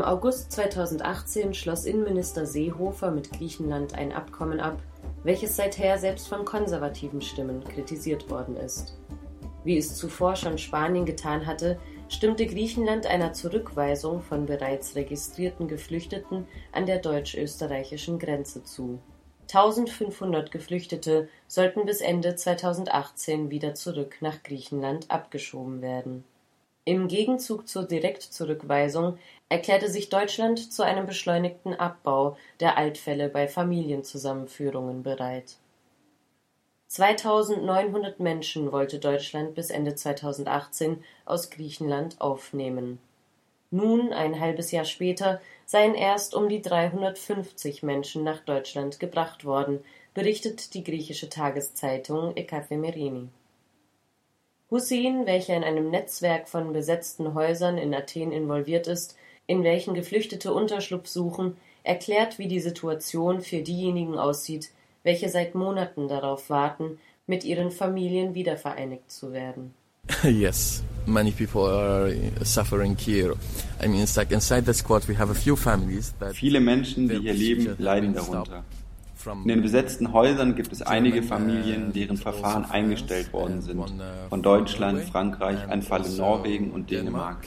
Im 0.00 0.06
August 0.06 0.50
2018 0.52 1.52
schloss 1.52 1.84
Innenminister 1.84 2.46
Seehofer 2.46 3.10
mit 3.10 3.32
Griechenland 3.32 3.94
ein 3.94 4.12
Abkommen 4.12 4.58
ab, 4.58 4.80
welches 5.24 5.56
seither 5.56 5.98
selbst 5.98 6.26
von 6.26 6.46
konservativen 6.46 7.20
Stimmen 7.20 7.62
kritisiert 7.62 8.30
worden 8.30 8.56
ist. 8.56 8.96
Wie 9.62 9.76
es 9.76 9.96
zuvor 9.96 10.36
schon 10.36 10.56
Spanien 10.56 11.04
getan 11.04 11.44
hatte, 11.46 11.78
stimmte 12.08 12.46
Griechenland 12.46 13.06
einer 13.06 13.34
Zurückweisung 13.34 14.22
von 14.22 14.46
bereits 14.46 14.96
registrierten 14.96 15.68
Geflüchteten 15.68 16.48
an 16.72 16.86
der 16.86 17.00
deutsch-österreichischen 17.00 18.18
Grenze 18.18 18.64
zu. 18.64 19.00
1500 19.52 20.50
Geflüchtete 20.50 21.28
sollten 21.46 21.84
bis 21.84 22.00
Ende 22.00 22.36
2018 22.36 23.50
wieder 23.50 23.74
zurück 23.74 24.16
nach 24.22 24.42
Griechenland 24.42 25.10
abgeschoben 25.10 25.82
werden. 25.82 26.24
Im 26.90 27.06
Gegenzug 27.06 27.68
zur 27.68 27.84
Direktzurückweisung 27.84 29.16
erklärte 29.48 29.88
sich 29.88 30.08
Deutschland 30.08 30.72
zu 30.72 30.82
einem 30.82 31.06
beschleunigten 31.06 31.72
Abbau 31.72 32.36
der 32.58 32.76
Altfälle 32.76 33.28
bei 33.28 33.46
Familienzusammenführungen 33.46 35.04
bereit 35.04 35.54
2.900 36.90 38.14
Menschen 38.18 38.72
wollte 38.72 38.98
Deutschland 38.98 39.54
bis 39.54 39.70
Ende 39.70 39.94
2018 39.94 41.04
aus 41.26 41.50
Griechenland 41.50 42.20
aufnehmen. 42.20 42.98
Nun, 43.70 44.12
ein 44.12 44.40
halbes 44.40 44.72
Jahr 44.72 44.84
später, 44.84 45.40
seien 45.66 45.94
erst 45.94 46.34
um 46.34 46.48
die 46.48 46.60
350 46.60 47.84
Menschen 47.84 48.24
nach 48.24 48.40
Deutschland 48.40 48.98
gebracht 48.98 49.44
worden, 49.44 49.78
berichtet 50.12 50.74
die 50.74 50.82
griechische 50.82 51.28
Tageszeitung 51.28 52.36
Ekathimerini. 52.36 53.28
Hussein, 54.70 55.26
welcher 55.26 55.56
in 55.56 55.64
einem 55.64 55.90
Netzwerk 55.90 56.48
von 56.48 56.72
besetzten 56.72 57.34
Häusern 57.34 57.76
in 57.76 57.92
Athen 57.92 58.30
involviert 58.30 58.86
ist, 58.86 59.16
in 59.46 59.64
welchen 59.64 59.94
Geflüchtete 59.94 60.52
Unterschlupf 60.52 61.08
suchen, 61.08 61.56
erklärt, 61.82 62.38
wie 62.38 62.46
die 62.46 62.60
Situation 62.60 63.40
für 63.40 63.62
diejenigen 63.62 64.16
aussieht, 64.16 64.70
welche 65.02 65.28
seit 65.28 65.56
Monaten 65.56 66.06
darauf 66.06 66.50
warten, 66.50 66.98
mit 67.26 67.44
ihren 67.44 67.72
Familien 67.72 68.34
wiedervereinigt 68.34 69.10
zu 69.10 69.32
werden. 69.32 69.74
yes, 70.22 70.82
many 71.06 71.30
people 71.32 71.62
are 71.62 72.12
suffering 72.44 72.96
here. 72.96 73.34
I 73.82 73.88
mean, 73.88 74.02
it's 74.02 74.16
like 74.16 74.30
inside 74.30 74.66
the 74.66 74.74
squad 74.74 75.08
we 75.08 75.16
have 75.16 75.30
a 75.30 75.34
few 75.34 75.56
families 75.56 76.14
that 76.20 76.34
Viele 76.34 76.60
Menschen, 76.60 77.08
die 77.08 77.18
hier 77.20 77.34
leben, 77.34 77.76
leiden 77.78 78.14
darunter. 78.14 78.64
In 79.26 79.48
den 79.48 79.62
besetzten 79.62 80.12
Häusern 80.12 80.54
gibt 80.54 80.72
es 80.72 80.82
einige 80.82 81.22
Familien, 81.22 81.92
deren 81.92 82.16
Verfahren 82.16 82.64
eingestellt 82.64 83.32
worden 83.32 83.60
sind. 83.60 83.82
Von 84.28 84.42
Deutschland, 84.42 85.02
Frankreich, 85.02 85.68
ein 85.68 85.82
Fall 85.82 86.04
in 86.06 86.16
Norwegen 86.16 86.70
und 86.70 86.90
Dänemark. 86.90 87.46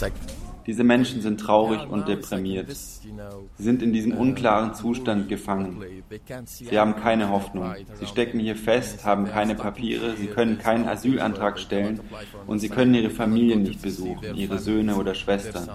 Like 0.00 0.12
diese 0.66 0.84
Menschen 0.84 1.20
sind 1.22 1.40
traurig 1.40 1.88
und 1.88 2.06
deprimiert. 2.06 2.70
Sie 2.70 3.62
sind 3.62 3.82
in 3.82 3.92
diesem 3.92 4.12
unklaren 4.12 4.74
Zustand 4.74 5.28
gefangen. 5.28 5.82
Sie 6.44 6.78
haben 6.78 6.96
keine 6.96 7.30
Hoffnung. 7.30 7.74
Sie 7.94 8.06
stecken 8.06 8.38
hier 8.38 8.56
fest, 8.56 9.04
haben 9.04 9.26
keine 9.26 9.54
Papiere, 9.54 10.14
sie 10.16 10.26
können 10.26 10.58
keinen 10.58 10.88
Asylantrag 10.88 11.58
stellen 11.58 12.00
und 12.46 12.60
sie 12.60 12.68
können 12.68 12.94
ihre 12.94 13.10
Familien 13.10 13.62
nicht 13.62 13.82
besuchen, 13.82 14.36
ihre 14.36 14.58
Söhne 14.58 14.96
oder 14.96 15.14
Schwestern. 15.14 15.68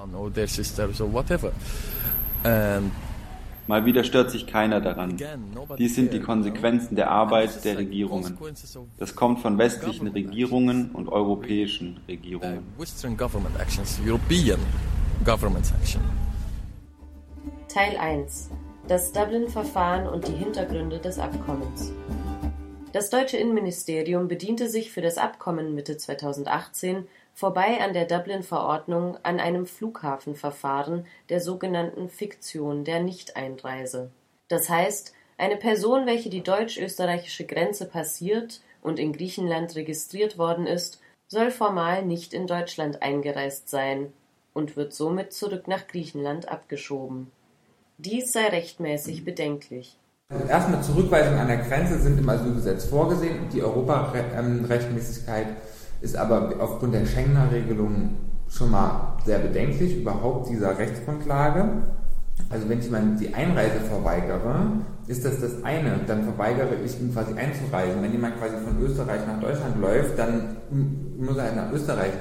Mal 3.67 3.85
wieder 3.85 4.05
stört 4.05 4.31
sich 4.31 4.47
keiner 4.47 4.79
daran. 4.79 5.17
Dies 5.77 5.95
sind 5.95 6.13
die 6.13 6.21
Konsequenzen 6.21 6.95
der 6.95 7.11
Arbeit 7.11 7.65
der 7.65 7.77
Regierungen. 7.77 8.37
Das 8.97 9.13
kommt 9.13 9.39
von 9.41 9.57
westlichen 9.57 10.07
Regierungen 10.07 10.91
und 10.91 11.09
europäischen 11.09 11.99
Regierungen. 12.07 12.63
Teil 17.67 17.97
1 17.97 18.49
Das 18.87 19.11
Dublin-Verfahren 19.11 20.07
und 20.07 20.27
die 20.27 20.33
Hintergründe 20.33 20.99
des 20.99 21.19
Abkommens. 21.19 21.91
Das 22.93 23.09
deutsche 23.09 23.35
Innenministerium 23.35 24.29
bediente 24.29 24.69
sich 24.69 24.91
für 24.91 25.01
das 25.01 25.17
Abkommen 25.17 25.75
Mitte 25.75 25.97
2018 25.97 27.05
vorbei 27.37 27.79
an 27.81 27.93
der 27.93 28.05
Dublin-Verordnung 28.05 29.19
an 29.21 29.39
einem 29.39 29.67
Flughafenverfahren 29.67 31.05
der 31.29 31.39
sogenannten 31.39 32.09
Fiktion 32.09 32.83
der 32.83 33.03
Nichteinreise. 33.03 34.09
Das 34.47 34.69
heißt, 34.69 35.13
eine 35.37 35.55
Person, 35.55 36.07
welche 36.07 36.31
die 36.31 36.41
deutsch-österreichische 36.41 37.45
Grenze 37.45 37.85
passiert 37.85 38.61
und 38.81 38.97
in 38.97 39.13
Griechenland 39.13 39.75
registriert 39.75 40.39
worden 40.39 40.65
ist, 40.65 40.99
soll 41.27 41.51
formal 41.51 42.03
nicht 42.03 42.33
in 42.33 42.47
Deutschland 42.47 43.03
eingereist 43.03 43.69
sein 43.69 44.11
und 44.55 44.75
wird 44.75 44.95
somit 44.95 45.31
zurück 45.31 45.67
nach 45.67 45.85
Griechenland 45.85 46.49
abgeschoben. 46.49 47.29
Dies 47.99 48.31
sei 48.31 48.47
rechtmäßig 48.47 49.25
bedenklich. 49.25 49.95
Also 50.33 50.47
erstmal 50.47 50.81
Zurückweisungen 50.81 51.37
an 51.39 51.49
der 51.49 51.57
Grenze 51.57 51.99
sind 51.99 52.17
im 52.17 52.27
Asylgesetz 52.27 52.85
vorgesehen. 52.85 53.47
Die 53.53 53.61
Europarechtmäßigkeit 53.61 55.47
ist 56.01 56.15
aber 56.15 56.53
aufgrund 56.59 56.93
der 56.93 57.05
Schengener 57.05 57.51
Regelung 57.51 58.11
schon 58.49 58.71
mal 58.71 59.17
sehr 59.25 59.39
bedenklich, 59.39 59.97
überhaupt 59.97 60.49
dieser 60.49 60.77
Rechtsgrundlage. 60.77 61.65
Also 62.49 62.69
wenn 62.69 62.79
ich 62.79 62.89
mal 62.89 63.01
die 63.19 63.33
Einreise 63.33 63.79
verweigere, 63.89 64.71
ist 65.07 65.25
das 65.25 65.41
das 65.41 65.63
eine. 65.63 65.99
Dann 66.05 66.23
verweigere 66.23 66.75
ich 66.85 66.99
ihm 67.01 67.11
quasi 67.11 67.33
einzureisen. 67.33 68.01
Wenn 68.01 68.11
jemand 68.11 68.39
quasi 68.39 68.55
von 68.63 68.79
Österreich 68.83 69.21
nach 69.25 69.39
Deutschland 69.39 69.81
läuft, 69.81 70.17
dann 70.17 70.57
muss 71.17 71.37
er 71.37 71.43
halt 71.43 71.55
nach 71.55 71.71
Österreich. 71.71 72.11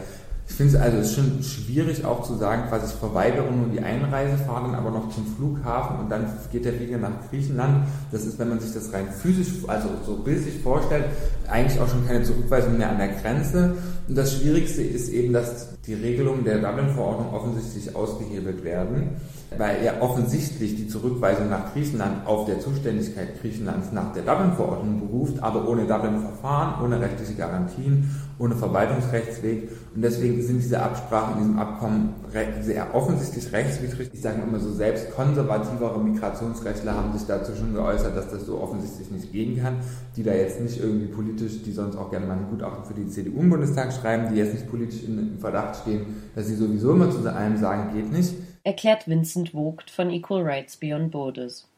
Ich 0.49 0.55
finde 0.55 0.77
es 0.77 0.81
also 0.81 0.99
ist 0.99 1.15
schon 1.15 1.43
schwierig 1.43 2.05
auch 2.05 2.23
zu 2.23 2.37
sagen, 2.37 2.69
quasi 2.69 2.87
ich 2.87 3.01
nur 3.01 3.69
die 3.73 3.81
Einreise, 3.81 4.39
fahre 4.45 4.67
dann 4.67 4.75
aber 4.77 4.91
noch 4.91 5.11
zum 5.11 5.27
Flughafen 5.27 5.99
und 5.99 6.09
dann 6.09 6.27
geht 6.53 6.65
der 6.65 6.73
Flieger 6.73 6.99
nach 6.99 7.29
Griechenland. 7.29 7.87
Das 8.13 8.25
ist, 8.25 8.39
wenn 8.39 8.49
man 8.51 8.61
sich 8.61 8.73
das 8.73 8.93
rein 8.93 9.09
physisch, 9.11 9.49
also 9.67 9.89
so 10.05 10.17
bildlich 10.17 10.63
vorstellt, 10.63 11.05
eigentlich 11.49 11.81
auch 11.81 11.89
schon 11.89 12.07
keine 12.07 12.23
Zurückweisung 12.23 12.79
mehr 12.79 12.91
an 12.91 12.99
der 12.99 13.09
Grenze. 13.09 13.75
Und 14.09 14.17
das 14.17 14.35
Schwierigste 14.35 14.83
ist 14.83 15.09
eben, 15.09 15.33
dass 15.33 15.69
die 15.83 15.95
Regelungen 15.95 16.45
der 16.45 16.59
Dublin-Verordnung 16.59 17.35
offensichtlich 17.35 17.95
ausgehebelt 17.95 18.63
werden 18.63 19.17
weil 19.57 19.77
er 19.83 20.03
offensichtlich 20.03 20.77
die 20.77 20.89
Zurückweisung 20.89 21.49
nach 21.49 21.73
Griechenland 21.73 22.27
auf 22.27 22.47
der 22.47 22.61
Zuständigkeit 22.61 23.41
Griechenlands 23.41 23.93
nach 23.93 24.13
der 24.13 24.25
Dublin-Verordnung 24.25 25.01
beruft, 25.01 25.43
aber 25.43 25.69
ohne 25.69 25.87
Dublin-Verfahren, 25.87 26.85
ohne 26.85 27.01
rechtliche 27.01 27.35
Garantien, 27.35 28.11
ohne 28.39 28.57
Verwaltungsrechtsweg. 28.57 29.71
Und 29.97 30.03
deswegen 30.03 30.41
sind 30.43 30.63
diese 30.63 30.81
Absprachen 30.81 31.39
in 31.39 31.39
diesem 31.39 31.59
Abkommen 31.59 32.15
sehr 32.61 32.95
offensichtlich 32.95 33.51
rechtswidrig. 33.53 34.11
Ich 34.13 34.21
sage 34.21 34.43
immer 34.43 34.61
so, 34.61 34.71
selbst 34.71 35.11
konservativere 35.11 35.99
Migrationsrechtler 35.99 36.95
haben 36.95 37.17
sich 37.17 37.27
dazu 37.27 37.57
schon 37.57 37.75
geäußert, 37.75 38.17
dass 38.17 38.31
das 38.31 38.47
so 38.47 38.61
offensichtlich 38.61 39.11
nicht 39.11 39.33
gehen 39.33 39.61
kann, 39.61 39.79
die 40.15 40.23
da 40.23 40.35
jetzt 40.35 40.61
nicht 40.61 40.79
irgendwie 40.79 41.07
politisch, 41.07 41.63
die 41.65 41.73
sonst 41.73 41.97
auch 41.97 42.11
gerne 42.11 42.27
mal 42.27 42.37
ein 42.37 42.47
Gutachten 42.51 42.85
für 42.85 42.95
die 42.95 43.09
CDU 43.09 43.41
im 43.41 43.51
Bundestag 43.51 43.93
schreiben, 43.93 44.29
die 44.33 44.39
jetzt 44.39 44.53
nicht 44.53 44.69
politisch 44.69 45.03
in 45.03 45.39
Verdacht 45.41 45.81
stehen, 45.81 46.05
dass 46.35 46.47
sie 46.47 46.55
sowieso 46.55 46.93
immer 46.93 47.11
zu 47.11 47.27
einem 47.35 47.57
sagen, 47.57 47.95
geht 47.95 48.13
nicht 48.13 48.35
erklärt 48.67 49.07
Vincent 49.07 49.51
Vogt 49.51 49.91
von 49.91 50.11
Equal 50.11 50.43
Rights 50.43 50.77
Beyond 50.77 51.13
Borders. 51.13 51.69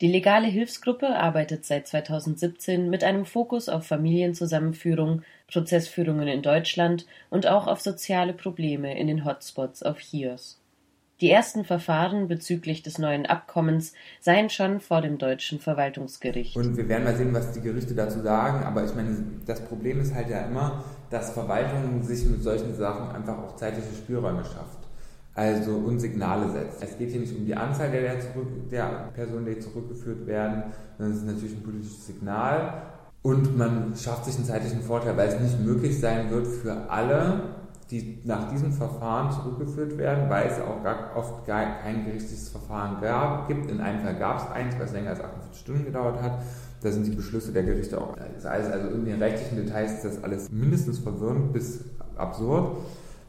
Die 0.00 0.08
legale 0.08 0.48
Hilfsgruppe 0.48 1.06
arbeitet 1.06 1.64
seit 1.64 1.86
2017 1.86 2.90
mit 2.90 3.04
einem 3.04 3.24
Fokus 3.24 3.68
auf 3.68 3.86
Familienzusammenführung, 3.86 5.22
Prozessführungen 5.48 6.28
in 6.28 6.42
Deutschland 6.42 7.06
und 7.30 7.46
auch 7.46 7.66
auf 7.66 7.80
soziale 7.80 8.32
Probleme 8.32 8.98
in 8.98 9.06
den 9.06 9.24
Hotspots 9.24 9.82
auf 9.82 9.98
Chios. 9.98 10.60
Die 11.20 11.30
ersten 11.30 11.64
Verfahren 11.64 12.26
bezüglich 12.26 12.82
des 12.82 12.98
neuen 12.98 13.24
Abkommens 13.24 13.92
seien 14.20 14.50
schon 14.50 14.80
vor 14.80 15.00
dem 15.00 15.16
deutschen 15.16 15.60
Verwaltungsgericht. 15.60 16.56
Und 16.56 16.76
wir 16.76 16.88
werden 16.88 17.04
mal 17.04 17.16
sehen, 17.16 17.32
was 17.32 17.52
die 17.52 17.60
Gerichte 17.60 17.94
dazu 17.94 18.20
sagen. 18.20 18.64
Aber 18.64 18.84
ich 18.84 18.94
meine, 18.94 19.16
das 19.46 19.64
Problem 19.64 20.00
ist 20.00 20.12
halt 20.12 20.28
ja 20.28 20.44
immer, 20.46 20.84
dass 21.10 21.32
Verwaltungen 21.32 22.02
sich 22.02 22.24
mit 22.26 22.42
solchen 22.42 22.74
Sachen 22.74 23.14
einfach 23.14 23.38
auch 23.38 23.54
zeitliche 23.54 23.94
Spielräume 23.94 24.44
schafft 24.44 24.84
also 25.34 25.72
und 25.72 25.98
Signale 25.98 26.50
setzt. 26.50 26.82
Es 26.82 26.96
geht 26.96 27.10
hier 27.10 27.20
nicht 27.20 27.36
um 27.36 27.44
die 27.44 27.54
Anzahl 27.54 27.90
der, 27.90 28.02
der, 28.02 28.20
zurück, 28.20 28.46
der 28.70 29.10
Personen, 29.14 29.46
die 29.46 29.58
zurückgeführt 29.58 30.26
werden, 30.26 30.72
sondern 30.96 31.14
es 31.14 31.22
ist 31.22 31.26
natürlich 31.26 31.56
ein 31.56 31.62
politisches 31.62 32.06
Signal 32.06 32.82
und 33.24 33.56
man 33.56 33.94
schafft 33.96 34.26
sich 34.26 34.36
einen 34.36 34.44
zeitlichen 34.44 34.82
Vorteil, 34.82 35.16
weil 35.16 35.28
es 35.28 35.40
nicht 35.40 35.58
möglich 35.64 35.98
sein 35.98 36.30
wird 36.30 36.46
für 36.46 36.90
alle, 36.90 37.40
die 37.90 38.20
nach 38.24 38.50
diesem 38.50 38.70
Verfahren 38.70 39.32
zurückgeführt 39.32 39.96
werden, 39.96 40.28
weil 40.28 40.46
es 40.46 40.60
auch 40.60 40.84
gar, 40.84 41.16
oft 41.16 41.46
gar 41.46 41.78
kein 41.78 42.04
gerichtliches 42.04 42.50
Verfahren 42.50 43.00
gab, 43.00 43.48
gibt. 43.48 43.70
In 43.70 43.80
einem 43.80 44.00
Fall 44.00 44.16
gab 44.16 44.38
es 44.38 44.50
eins, 44.52 44.74
was 44.78 44.92
länger 44.92 45.10
als 45.10 45.20
48 45.20 45.58
Stunden 45.58 45.84
gedauert 45.86 46.20
hat. 46.20 46.42
Da 46.82 46.92
sind 46.92 47.06
die 47.06 47.16
Beschlüsse 47.16 47.50
der 47.52 47.62
Gerichte 47.62 47.98
auch. 47.98 48.14
Das 48.34 48.44
heißt 48.44 48.70
also 48.70 48.88
in 48.88 49.06
den 49.06 49.22
rechtlichen 49.22 49.56
Details 49.56 49.94
ist 49.94 50.04
das 50.04 50.22
alles 50.22 50.50
mindestens 50.50 50.98
verwirrend 50.98 51.54
bis 51.54 51.82
absurd 52.16 52.76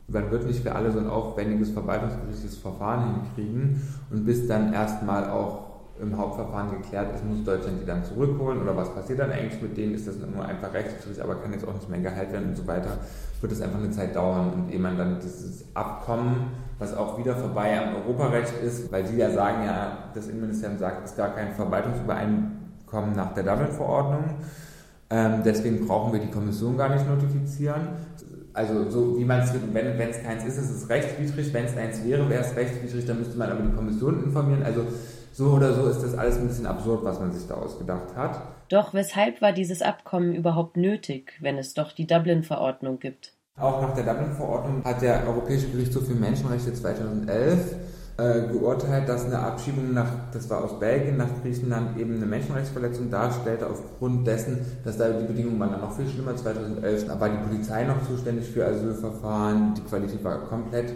man 0.07 0.29
wird 0.29 0.45
nicht 0.45 0.61
für 0.61 0.75
alle 0.75 0.91
so 0.91 0.99
ein 0.99 1.07
aufwendiges 1.07 1.71
verwaltungsgerichtliches 1.71 2.57
Verfahren 2.57 3.23
hinkriegen 3.35 3.81
und 4.11 4.25
bis 4.25 4.47
dann 4.47 4.71
erstmal 4.71 5.29
auch 5.29 5.64
im 6.01 6.17
Hauptverfahren 6.17 6.71
geklärt 6.71 7.15
ist, 7.15 7.23
muss 7.23 7.43
Deutschland 7.43 7.79
die 7.81 7.85
dann 7.85 8.03
zurückholen 8.03 8.61
oder 8.61 8.75
was 8.75 8.93
passiert 8.93 9.19
dann 9.19 9.31
eigentlich 9.31 9.61
mit 9.61 9.77
denen? 9.77 9.95
Ist 9.95 10.07
das 10.07 10.15
nur 10.17 10.43
einfach 10.43 10.73
rechtswidrig, 10.73 11.23
aber 11.23 11.35
kann 11.35 11.53
jetzt 11.53 11.65
auch 11.65 11.73
nicht 11.73 11.89
mehr 11.89 11.99
geheilt 11.99 12.33
werden 12.33 12.49
und 12.49 12.57
so 12.57 12.67
weiter? 12.67 12.97
Wird 13.39 13.51
es 13.51 13.61
einfach 13.61 13.79
eine 13.79 13.91
Zeit 13.91 14.15
dauern 14.15 14.51
und 14.53 14.73
ehe 14.73 14.79
man 14.79 14.97
dann 14.97 15.19
dieses 15.21 15.63
Abkommen, 15.73 16.47
was 16.79 16.95
auch 16.95 17.17
wieder 17.17 17.35
vorbei 17.35 17.79
am 17.79 17.95
Europarecht 17.95 18.53
ist, 18.61 18.91
weil 18.91 19.03
die 19.03 19.17
ja 19.17 19.29
sagen, 19.29 19.65
ja, 19.65 20.09
das 20.13 20.27
Innenministerium 20.27 20.79
sagt, 20.79 21.05
es 21.05 21.11
ist 21.11 21.17
gar 21.17 21.33
kein 21.33 21.53
Verwaltungsübereinkommen 21.53 23.15
nach 23.15 23.33
der 23.33 23.43
Dublin-Verordnung. 23.43 24.25
Ähm, 25.09 25.41
deswegen 25.45 25.87
brauchen 25.87 26.11
wir 26.11 26.19
die 26.19 26.31
Kommission 26.31 26.77
gar 26.77 26.89
nicht 26.89 27.07
notifizieren. 27.07 27.87
Also 28.53 28.89
so 28.89 29.17
wie 29.19 29.25
man 29.25 29.41
es, 29.41 29.53
wenn 29.53 30.09
es 30.09 30.23
keins 30.23 30.45
ist, 30.45 30.57
ist 30.57 30.71
es 30.71 30.89
rechtswidrig. 30.89 31.53
Wenn 31.53 31.65
es 31.65 31.77
eins 31.77 32.03
wäre, 32.03 32.27
wäre 32.29 32.41
es 32.41 32.55
rechtswidrig, 32.55 33.05
dann 33.05 33.19
müsste 33.19 33.37
man 33.37 33.49
aber 33.49 33.61
die 33.61 33.73
Kommission 33.73 34.23
informieren. 34.23 34.63
Also 34.63 34.85
so 35.35 35.47
oder 35.47 35.73
so 35.73 35.87
ist 35.87 36.01
das 36.01 36.17
alles 36.17 36.37
ein 36.37 36.47
bisschen 36.47 36.65
absurd, 36.65 37.03
was 37.03 37.19
man 37.19 37.33
sich 37.33 37.45
da 37.45 37.55
ausgedacht 37.55 38.15
hat. 38.15 38.41
Doch 38.69 38.93
weshalb 38.93 39.41
war 39.41 39.51
dieses 39.51 39.81
Abkommen 39.81 40.33
überhaupt 40.33 40.77
nötig, 40.77 41.33
wenn 41.41 41.57
es 41.57 41.73
doch 41.73 41.91
die 41.91 42.07
Dublin-Verordnung 42.07 42.99
gibt? 42.99 43.33
Auch 43.59 43.81
nach 43.81 43.93
der 43.93 44.05
Dublin-Verordnung 44.05 44.83
hat 44.85 45.01
der 45.01 45.27
Europäische 45.27 45.67
Gerichtshof 45.67 46.07
für 46.07 46.13
Menschenrechte 46.13 46.73
2011 46.73 47.75
äh, 48.17 48.47
geurteilt, 48.47 49.09
dass 49.09 49.25
eine 49.25 49.39
Abschiebung 49.39 49.93
nach, 49.93 50.07
das 50.31 50.49
war 50.49 50.63
aus 50.63 50.79
Belgien 50.79 51.17
nach 51.17 51.27
Griechenland 51.41 51.99
eben 51.99 52.15
eine 52.15 52.25
Menschenrechtsverletzung 52.25 53.11
darstellte, 53.11 53.67
aufgrund 53.67 54.25
dessen, 54.25 54.59
dass 54.85 54.97
da 54.97 55.09
die 55.09 55.25
Bedingungen 55.25 55.59
waren 55.59 55.71
dann 55.71 55.81
noch 55.81 55.97
viel 55.97 56.07
schlimmer. 56.07 56.33
2011 56.33 57.09
war 57.19 57.29
die 57.29 57.45
Polizei 57.45 57.83
noch 57.83 58.07
zuständig 58.07 58.49
für 58.49 58.65
Asylverfahren, 58.65 59.73
die 59.73 59.81
Qualität 59.81 60.23
war 60.23 60.37
komplett 60.45 60.93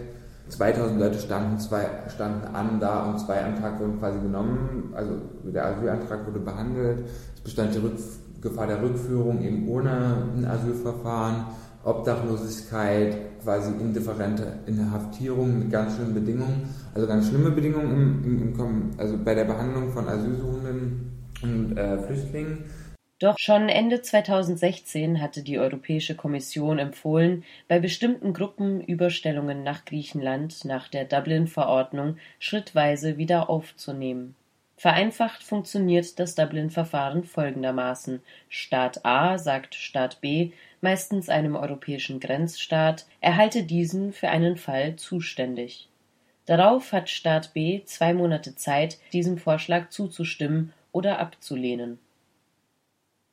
2000 0.50 1.00
Leute 1.00 1.18
standen, 1.18 1.58
zwei, 1.58 1.86
standen 2.08 2.54
an 2.54 2.80
da 2.80 3.10
und 3.10 3.18
zwei 3.20 3.42
Anträge 3.44 3.80
wurden 3.80 3.98
quasi 3.98 4.18
genommen. 4.18 4.92
Also 4.94 5.12
der 5.44 5.66
Asylantrag 5.66 6.26
wurde 6.26 6.40
behandelt. 6.40 7.06
Es 7.36 7.40
bestand 7.40 7.74
die 7.74 7.78
Rück 7.78 7.94
Gefahr 8.40 8.66
der 8.66 8.82
Rückführung 8.82 9.42
eben 9.42 9.68
ohne 9.68 9.90
ein 10.34 10.46
Asylverfahren. 10.46 11.44
Obdachlosigkeit, 11.82 13.40
quasi 13.42 13.70
indifferente 13.80 14.46
Inhaftierung 14.66 15.60
mit 15.60 15.70
ganz 15.70 15.94
schlimmen 15.94 16.14
Bedingungen, 16.14 16.68
also 16.94 17.06
ganz 17.06 17.28
schlimme 17.28 17.50
Bedingungen 17.50 18.22
im, 18.22 18.24
im, 18.24 18.60
im, 18.60 18.90
also 18.98 19.16
bei 19.24 19.34
der 19.34 19.44
Behandlung 19.44 19.90
von 19.90 20.06
Asylsuchenden 20.06 21.12
und 21.42 21.78
äh, 21.78 21.98
Flüchtlingen. 21.98 22.58
Doch 23.20 23.38
schon 23.38 23.68
Ende 23.68 24.00
2016 24.00 25.20
hatte 25.20 25.42
die 25.42 25.58
Europäische 25.58 26.14
Kommission 26.14 26.78
empfohlen, 26.78 27.44
bei 27.68 27.78
bestimmten 27.78 28.32
Gruppen 28.32 28.80
Überstellungen 28.80 29.62
nach 29.62 29.84
Griechenland 29.84 30.64
nach 30.64 30.88
der 30.88 31.04
Dublin-Verordnung 31.04 32.16
schrittweise 32.38 33.18
wieder 33.18 33.50
aufzunehmen. 33.50 34.36
Vereinfacht 34.78 35.42
funktioniert 35.42 36.18
das 36.18 36.34
Dublin-Verfahren 36.34 37.24
folgendermaßen 37.24 38.22
Staat 38.48 39.04
A 39.04 39.36
sagt 39.36 39.74
Staat 39.74 40.22
B, 40.22 40.52
meistens 40.80 41.28
einem 41.28 41.56
europäischen 41.56 42.20
Grenzstaat, 42.20 43.04
er 43.20 43.36
halte 43.36 43.64
diesen 43.64 44.14
für 44.14 44.30
einen 44.30 44.56
Fall 44.56 44.96
zuständig. 44.96 45.90
Darauf 46.46 46.92
hat 46.92 47.10
Staat 47.10 47.52
B 47.52 47.82
zwei 47.84 48.14
Monate 48.14 48.56
Zeit, 48.56 48.96
diesem 49.12 49.36
Vorschlag 49.36 49.90
zuzustimmen 49.90 50.72
oder 50.90 51.18
abzulehnen 51.18 51.98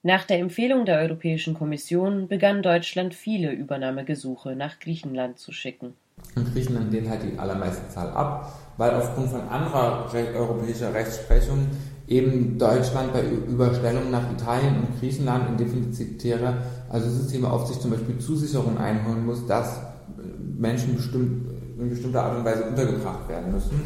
nach 0.08 0.24
der 0.24 0.40
Empfehlung 0.40 0.86
der 0.86 1.00
Europäischen 1.00 1.54
Kommission 1.54 2.30
begann 2.30 2.64
Deutschland 2.64 3.14
viele 3.14 3.52
Übernahmegesuche 3.52 4.56
nach 4.56 4.80
Griechenland 4.80 5.38
zu 5.38 5.52
schicken. 5.52 5.96
Und 6.34 6.54
Griechenland 6.54 6.94
lehnt 6.94 7.10
halt 7.10 7.24
die 7.24 7.38
allermeiste 7.38 7.90
Zahl 7.90 8.12
ab, 8.12 8.58
weil 8.78 8.92
aufgrund 8.92 9.32
von 9.32 9.42
anderer 9.42 10.10
europäischer 10.34 10.94
Rechtsprechung 10.94 11.68
eben 12.08 12.58
Deutschland 12.58 13.12
bei 13.12 13.22
Überstellung 13.22 14.10
nach 14.10 14.32
Italien 14.32 14.78
und 14.78 14.98
Griechenland 14.98 15.50
in 15.50 15.58
defizitäre 15.58 16.60
also 16.90 17.10
Systeme 17.10 17.52
auf 17.52 17.68
sich 17.68 17.78
zum 17.78 17.92
Beispiel 17.92 18.18
Zusicherung 18.18 18.78
einholen 18.78 19.26
muss, 19.26 19.46
dass 19.46 19.82
Menschen 20.58 20.96
bestimmt, 20.96 21.52
in 21.78 21.90
bestimmter 21.90 22.24
Art 22.24 22.38
und 22.38 22.46
Weise 22.46 22.64
untergebracht 22.64 23.28
werden 23.28 23.52
müssen. 23.52 23.82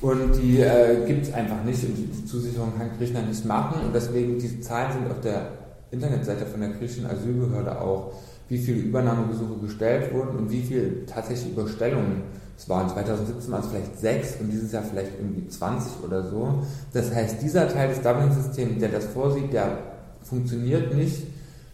Und 0.00 0.36
die 0.40 0.60
äh, 0.60 1.04
gibt 1.06 1.26
es 1.26 1.34
einfach 1.34 1.62
nicht 1.64 1.82
und 1.84 1.96
die 1.96 2.24
Zusicherung 2.24 2.72
kann 2.78 2.90
Griechenland 2.96 3.28
nicht 3.28 3.44
machen. 3.44 3.84
Und 3.84 3.94
deswegen, 3.94 4.38
diese 4.38 4.60
Zahlen 4.60 4.92
sind 4.92 5.10
auf 5.10 5.20
der 5.20 5.57
Internetseite 5.90 6.46
von 6.46 6.60
der 6.60 6.70
griechischen 6.70 7.06
Asylbehörde 7.06 7.80
auch, 7.80 8.12
wie 8.48 8.58
viele 8.58 8.78
Übernahmegesuche 8.78 9.58
gestellt 9.60 10.12
wurden 10.12 10.38
und 10.38 10.50
wie 10.50 10.62
viele 10.62 11.06
tatsächlich 11.06 11.52
Überstellungen 11.52 12.22
es 12.56 12.68
waren. 12.68 12.88
2017 12.88 13.52
waren 13.52 13.60
es 13.60 13.68
vielleicht 13.68 13.98
sechs 13.98 14.36
und 14.40 14.50
dieses 14.50 14.72
Jahr 14.72 14.82
vielleicht 14.82 15.12
irgendwie 15.18 15.46
20 15.46 16.04
oder 16.04 16.22
so. 16.22 16.62
Das 16.92 17.14
heißt, 17.14 17.42
dieser 17.42 17.68
Teil 17.68 17.88
des 17.88 18.00
Dublin-Systems, 18.00 18.80
der 18.80 18.88
das 18.88 19.06
vorsieht, 19.06 19.52
der 19.52 19.78
funktioniert 20.22 20.94
nicht 20.94 21.22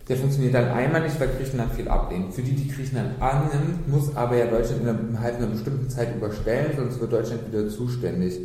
der 0.09 0.17
funktioniert 0.19 0.55
dann 0.55 0.69
einmal 0.69 1.03
nicht, 1.03 1.19
weil 1.19 1.29
Griechenland 1.29 1.73
viel 1.73 1.89
ablehnt. 1.89 2.35
Für 2.35 2.43
die, 2.43 2.53
die 2.53 2.69
Griechenland 2.69 3.21
annimmt, 3.23 3.89
muss 3.89 4.15
aber 4.15 4.37
ja 4.37 4.47
Deutschland 4.47 4.83
innerhalb 4.83 5.37
einer 5.37 5.47
bestimmten 5.47 5.89
Zeit 5.89 6.15
überstellen, 6.15 6.73
sonst 6.77 7.01
wird 7.01 7.13
Deutschland 7.13 7.51
wieder 7.51 7.69
zuständig. 7.69 8.39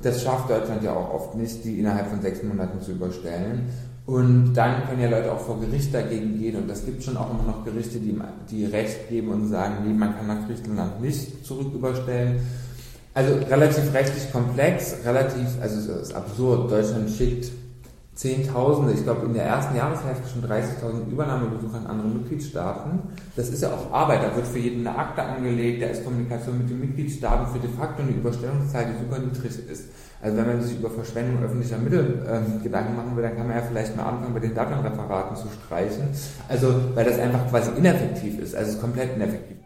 Das 0.00 0.22
schafft 0.22 0.48
Deutschland 0.48 0.82
ja 0.82 0.94
auch 0.94 1.12
oft 1.12 1.34
nicht, 1.34 1.64
die 1.64 1.78
innerhalb 1.80 2.08
von 2.08 2.22
sechs 2.22 2.42
Monaten 2.42 2.80
zu 2.80 2.92
überstellen. 2.92 3.68
Und 4.04 4.54
dann 4.54 4.86
können 4.88 5.00
ja 5.00 5.08
Leute 5.08 5.30
auch 5.30 5.40
vor 5.40 5.60
Gericht 5.60 5.94
dagegen 5.94 6.38
gehen. 6.38 6.56
Und 6.56 6.68
das 6.68 6.84
gibt 6.84 7.04
schon 7.04 7.16
auch 7.16 7.30
immer 7.30 7.44
noch 7.44 7.64
Gerichte, 7.64 8.00
die, 8.00 8.18
die 8.50 8.64
Recht 8.64 9.08
geben 9.08 9.28
und 9.28 9.48
sagen, 9.48 9.84
nee, 9.86 9.92
man 9.92 10.16
kann 10.16 10.26
nach 10.26 10.46
Griechenland 10.46 11.00
nicht 11.00 11.46
zurück 11.46 11.72
überstellen. 11.72 12.40
Also 13.14 13.34
relativ 13.48 13.92
rechtlich 13.92 14.32
komplex, 14.32 14.96
relativ, 15.04 15.60
also 15.60 15.92
es 15.92 16.08
ist 16.08 16.14
absurd. 16.14 16.70
Deutschland 16.70 17.10
schickt 17.10 17.52
Zehntausende, 18.14 18.92
ich 18.92 19.04
glaube 19.04 19.24
in 19.24 19.32
der 19.32 19.44
ersten 19.44 19.74
Jahreshälfte 19.74 20.28
schon 20.28 20.42
30.000 20.42 21.10
Übernahmebesucher 21.10 21.78
in 21.78 21.86
andere 21.86 22.08
Mitgliedstaaten. 22.08 23.00
Das 23.36 23.48
ist 23.48 23.62
ja 23.62 23.70
auch 23.70 23.90
Arbeit, 23.90 24.22
da 24.22 24.36
wird 24.36 24.46
für 24.46 24.58
jeden 24.58 24.86
eine 24.86 24.98
Akte 24.98 25.22
angelegt, 25.22 25.82
da 25.82 25.86
ist 25.86 26.04
Kommunikation 26.04 26.58
mit 26.58 26.68
den 26.68 26.80
Mitgliedstaaten 26.80 27.50
für 27.52 27.58
de 27.58 27.70
facto 27.70 28.02
eine 28.02 28.12
Überstellungszahl, 28.12 28.86
die 28.92 29.02
super 29.02 29.18
niedrig 29.18 29.66
ist. 29.66 29.84
Also 30.22 30.36
wenn 30.36 30.46
man 30.46 30.62
sich 30.62 30.78
über 30.78 30.88
Verschwendung 30.88 31.42
öffentlicher 31.42 31.78
Mittel 31.78 32.24
ähm, 32.30 32.62
Gedanken 32.62 32.94
machen 32.94 33.16
will, 33.16 33.24
dann 33.24 33.36
kann 33.36 33.48
man 33.48 33.56
ja 33.56 33.62
vielleicht 33.62 33.96
mal 33.96 34.04
anfangen, 34.04 34.32
bei 34.32 34.38
den 34.38 34.54
Dublin-Referaten 34.54 35.36
zu 35.36 35.48
streichen. 35.48 36.10
Also 36.48 36.74
weil 36.94 37.04
das 37.04 37.18
einfach 37.18 37.48
quasi 37.50 37.72
ineffektiv 37.76 38.38
ist, 38.38 38.54
also 38.54 38.78
komplett 38.78 39.16
ineffektiv. 39.16 39.56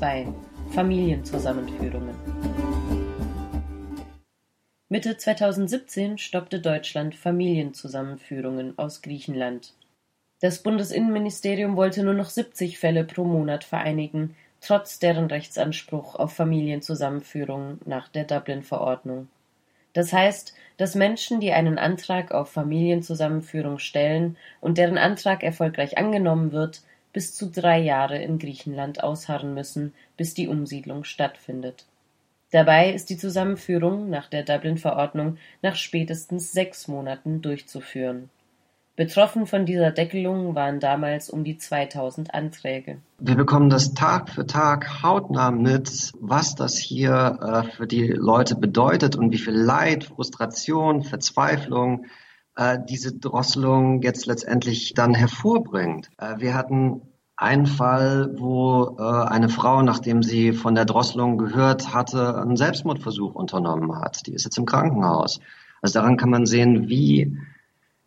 2 0.00 0.28
Familienzusammenführungen 0.70 2.14
Mitte 4.88 5.18
2017 5.18 6.16
stoppte 6.16 6.58
Deutschland 6.58 7.14
Familienzusammenführungen 7.14 8.78
aus 8.78 9.02
Griechenland. 9.02 9.74
Das 10.40 10.62
Bundesinnenministerium 10.62 11.76
wollte 11.76 12.02
nur 12.02 12.14
noch 12.14 12.30
70 12.30 12.78
Fälle 12.78 13.04
pro 13.04 13.24
Monat 13.24 13.62
vereinigen, 13.62 14.34
trotz 14.62 15.00
deren 15.00 15.26
Rechtsanspruch 15.26 16.14
auf 16.14 16.32
Familienzusammenführung 16.32 17.78
nach 17.84 18.08
der 18.08 18.24
Dublin-Verordnung. 18.24 19.28
Das 19.92 20.14
heißt, 20.14 20.54
dass 20.78 20.94
Menschen, 20.94 21.40
die 21.40 21.52
einen 21.52 21.76
Antrag 21.76 22.32
auf 22.32 22.50
Familienzusammenführung 22.50 23.78
stellen 23.78 24.38
und 24.62 24.78
deren 24.78 24.96
Antrag 24.96 25.42
erfolgreich 25.42 25.98
angenommen 25.98 26.52
wird, 26.52 26.80
bis 27.12 27.34
zu 27.34 27.50
drei 27.50 27.78
Jahre 27.78 28.22
in 28.22 28.38
Griechenland 28.38 29.02
ausharren 29.02 29.54
müssen, 29.54 29.94
bis 30.16 30.34
die 30.34 30.48
Umsiedlung 30.48 31.04
stattfindet. 31.04 31.86
Dabei 32.52 32.92
ist 32.92 33.10
die 33.10 33.16
Zusammenführung 33.16 34.10
nach 34.10 34.28
der 34.28 34.42
Dublin-Verordnung 34.42 35.38
nach 35.62 35.76
spätestens 35.76 36.52
sechs 36.52 36.88
Monaten 36.88 37.42
durchzuführen. 37.42 38.28
Betroffen 38.96 39.46
von 39.46 39.64
dieser 39.64 39.92
Deckelung 39.92 40.54
waren 40.54 40.78
damals 40.78 41.30
um 41.30 41.42
die 41.42 41.56
2000 41.56 42.34
Anträge. 42.34 42.98
Wir 43.18 43.34
bekommen 43.34 43.70
das 43.70 43.94
Tag 43.94 44.28
für 44.28 44.46
Tag 44.46 45.02
hautnah 45.02 45.52
mit, 45.52 46.12
was 46.20 46.54
das 46.54 46.76
hier 46.76 47.38
äh, 47.40 47.70
für 47.70 47.86
die 47.86 48.08
Leute 48.08 48.56
bedeutet 48.56 49.16
und 49.16 49.32
wie 49.32 49.38
viel 49.38 49.54
Leid, 49.54 50.04
Frustration, 50.04 51.02
Verzweiflung 51.02 52.04
äh, 52.60 52.78
diese 52.86 53.12
Drosselung 53.12 54.02
jetzt 54.02 54.26
letztendlich 54.26 54.92
dann 54.92 55.14
hervorbringt. 55.14 56.10
Äh, 56.18 56.40
wir 56.40 56.54
hatten 56.54 57.00
einen 57.34 57.64
Fall, 57.64 58.34
wo 58.36 58.96
äh, 58.98 59.02
eine 59.02 59.48
Frau, 59.48 59.80
nachdem 59.80 60.22
sie 60.22 60.52
von 60.52 60.74
der 60.74 60.84
Drosselung 60.84 61.38
gehört 61.38 61.94
hatte, 61.94 62.36
einen 62.38 62.58
Selbstmordversuch 62.58 63.34
unternommen 63.34 63.98
hat. 63.98 64.26
Die 64.26 64.34
ist 64.34 64.44
jetzt 64.44 64.58
im 64.58 64.66
Krankenhaus. 64.66 65.40
Also 65.80 66.00
daran 66.00 66.18
kann 66.18 66.28
man 66.28 66.44
sehen, 66.44 66.90
wie 66.90 67.38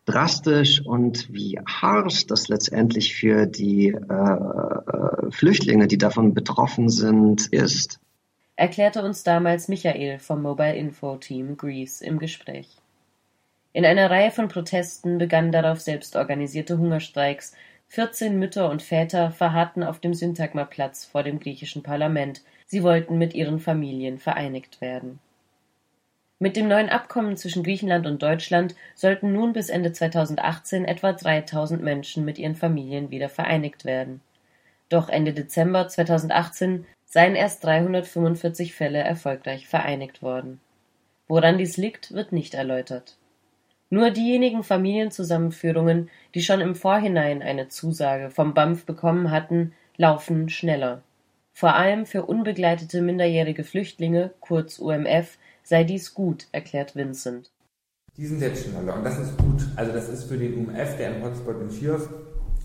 drastisch 0.06 0.86
und 0.86 1.34
wie 1.34 1.60
harsch 1.66 2.28
das 2.28 2.48
letztendlich 2.48 3.16
für 3.16 3.48
die 3.48 3.88
äh, 3.88 5.32
Flüchtlinge, 5.32 5.88
die 5.88 5.98
davon 5.98 6.36
betroffen 6.36 6.90
sind, 6.90 7.48
ist. 7.48 8.00
Erklärte 8.56 9.02
uns 9.02 9.24
damals 9.24 9.68
Michael 9.68 10.20
vom 10.20 10.44
Mobile 10.44 10.76
Info 10.76 11.16
Team 11.16 11.58
Greece 11.58 12.02
im 12.02 12.20
Gespräch. 12.20 12.83
In 13.76 13.88
einer 13.88 14.12
Reihe 14.12 14.30
von 14.30 14.50
Protesten 14.50 15.18
begannen 15.18 15.52
darauf 15.52 15.82
selbst 15.82 16.16
organisierte 16.16 16.78
Hungerstreiks. 16.78 17.56
14 17.88 18.38
Mütter 18.38 18.70
und 18.70 18.84
Väter 18.84 19.32
verharrten 19.32 19.84
auf 19.84 20.00
dem 20.00 20.14
Syntagma-Platz 20.14 21.06
vor 21.06 21.24
dem 21.24 21.40
griechischen 21.40 21.82
Parlament. 21.82 22.44
Sie 22.68 22.84
wollten 22.84 23.18
mit 23.18 23.34
ihren 23.34 23.60
Familien 23.60 24.20
vereinigt 24.20 24.80
werden. 24.80 25.20
Mit 26.38 26.56
dem 26.56 26.68
neuen 26.68 26.90
Abkommen 26.90 27.36
zwischen 27.36 27.64
Griechenland 27.64 28.06
und 28.06 28.22
Deutschland 28.22 28.76
sollten 28.94 29.34
nun 29.34 29.54
bis 29.54 29.70
Ende 29.70 29.92
2018 29.92 30.86
etwa 30.86 31.14
3000 31.14 31.82
Menschen 31.82 32.26
mit 32.26 32.38
ihren 32.38 32.56
Familien 32.56 33.10
wieder 33.10 33.30
vereinigt 33.30 33.86
werden. 33.86 34.22
Doch 34.90 35.10
Ende 35.10 35.34
Dezember 35.34 35.88
2018 35.88 36.86
seien 37.06 37.36
erst 37.36 37.64
345 37.64 38.76
Fälle 38.76 39.00
erfolgreich 39.00 39.68
vereinigt 39.68 40.22
worden. 40.22 40.60
Woran 41.28 41.58
dies 41.58 41.78
liegt, 41.78 42.14
wird 42.14 42.34
nicht 42.34 42.54
erläutert. 42.54 43.16
Nur 43.94 44.10
diejenigen 44.10 44.64
Familienzusammenführungen, 44.64 46.10
die 46.34 46.42
schon 46.42 46.62
im 46.62 46.74
Vorhinein 46.74 47.44
eine 47.44 47.68
Zusage 47.68 48.32
vom 48.32 48.56
BAMF 48.56 48.88
bekommen 48.88 49.30
hatten, 49.30 49.74
laufen 49.98 50.50
schneller. 50.50 51.04
Vor 51.52 51.76
allem 51.76 52.08
für 52.08 52.26
unbegleitete 52.26 53.04
minderjährige 53.04 53.64
Flüchtlinge, 53.64 54.32
kurz 54.40 54.80
UMF, 54.80 55.38
sei 55.62 55.84
dies 55.84 56.16
gut, 56.16 56.48
erklärt 56.52 56.96
Vincent. 56.96 57.52
Die 58.18 58.26
sind 58.26 58.42
jetzt 58.42 58.68
schneller 58.68 58.96
und 58.96 59.04
das 59.04 59.20
ist 59.20 59.38
gut. 59.38 59.62
Also 59.76 59.92
das 59.92 60.10
ist 60.10 60.24
für 60.24 60.40
den 60.40 60.66
UMF, 60.66 60.98
der 60.98 61.16
im 61.16 61.24
Hotspot 61.24 61.62
in 61.62 61.70
Chios 61.70 62.10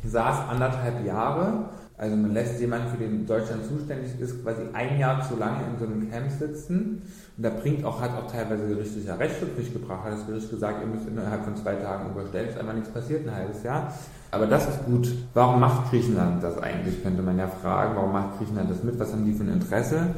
saß, 0.03 0.49
anderthalb 0.49 1.05
Jahre. 1.05 1.69
Also 1.99 2.15
man 2.15 2.33
lässt 2.33 2.61
jemanden, 2.61 2.91
für 2.91 2.99
den 2.99 3.27
Deutschland 3.27 3.67
zuständig 3.67 4.21
ist, 4.21 4.41
quasi 4.45 4.63
ein 4.73 5.01
Jahr 5.01 5.29
zu 5.29 5.35
lange 5.37 5.65
in 5.67 5.77
so 5.81 5.85
einem 5.85 6.09
Camp 6.09 6.31
sitzen. 6.31 7.03
Und 7.37 7.43
da 7.43 7.51
bringt 7.51 7.85
auch, 7.85 8.01
hat 8.01 8.13
auch 8.13 8.31
teilweise 8.31 8.69
gerichtlicher 8.69 9.19
Rechtsschutz 9.19 9.59
nicht 9.59 9.73
gebracht, 9.73 10.05
hat 10.05 10.13
das 10.13 10.25
Gericht 10.25 10.49
gesagt, 10.49 10.81
ihr 10.81 10.87
müsst 10.87 11.09
innerhalb 11.09 11.43
von 11.45 11.57
zwei 11.57 11.75
Tagen 11.75 12.11
überstellen, 12.11 12.51
ist 12.51 12.57
einfach 12.57 12.75
nichts 12.75 12.91
passiert, 12.91 13.27
ein 13.27 13.35
halbes 13.35 13.65
Jahr. 13.65 13.93
Aber 14.31 14.47
das 14.47 14.69
ist 14.69 14.85
gut. 14.85 15.13
Warum 15.35 15.59
macht 15.59 15.91
Griechenland 15.91 16.41
das 16.41 16.57
eigentlich, 16.59 17.03
könnte 17.03 17.23
man 17.23 17.37
ja 17.37 17.49
fragen. 17.49 17.97
Warum 17.97 18.13
macht 18.13 18.39
Griechenland 18.39 18.71
das 18.71 18.85
mit? 18.85 18.97
Was 19.01 19.13
haben 19.13 19.25
die 19.25 19.33
für 19.33 19.43
ein 19.43 19.55
Interesse? 19.55 20.15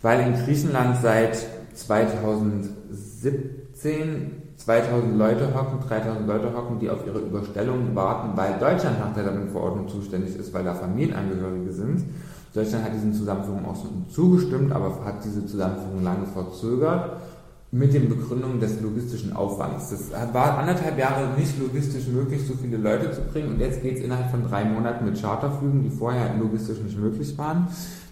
Weil 0.00 0.20
in 0.20 0.32
Griechenland 0.44 0.96
seit 1.02 1.44
2017 1.74 4.47
2000 4.58 5.16
Leute 5.16 5.54
hocken, 5.54 5.78
3000 5.88 6.26
Leute 6.26 6.52
hocken, 6.54 6.78
die 6.80 6.90
auf 6.90 7.06
ihre 7.06 7.20
Überstellung 7.20 7.94
warten, 7.94 8.36
weil 8.36 8.58
Deutschland 8.58 8.98
nach 8.98 9.14
der 9.14 9.24
Dublin-Verordnung 9.24 9.88
zuständig 9.88 10.36
ist, 10.36 10.52
weil 10.52 10.64
da 10.64 10.74
Familienangehörige 10.74 11.72
sind. 11.72 12.04
Deutschland 12.54 12.84
hat 12.84 12.94
diesen 12.94 13.14
Zusammenführungen 13.14 13.66
auch 13.66 13.76
zugestimmt, 14.08 14.72
aber 14.72 15.04
hat 15.04 15.24
diese 15.24 15.46
Zusammenführung 15.46 16.02
lange 16.02 16.26
verzögert 16.26 17.20
mit 17.70 17.92
den 17.92 18.08
Begründungen 18.08 18.60
des 18.60 18.80
logistischen 18.80 19.34
Aufwands. 19.34 19.90
Das 19.90 20.32
war 20.32 20.58
anderthalb 20.58 20.98
Jahre 20.98 21.28
nicht 21.38 21.58
logistisch 21.58 22.06
möglich, 22.08 22.40
so 22.46 22.54
viele 22.54 22.78
Leute 22.78 23.12
zu 23.12 23.20
bringen 23.20 23.50
und 23.50 23.60
jetzt 23.60 23.82
geht 23.82 23.98
es 23.98 24.02
innerhalb 24.02 24.30
von 24.30 24.42
drei 24.48 24.64
Monaten 24.64 25.04
mit 25.04 25.20
Charterflügen, 25.20 25.82
die 25.82 25.90
vorher 25.90 26.34
logistisch 26.38 26.78
nicht 26.80 26.98
möglich 26.98 27.36
waren, 27.36 27.68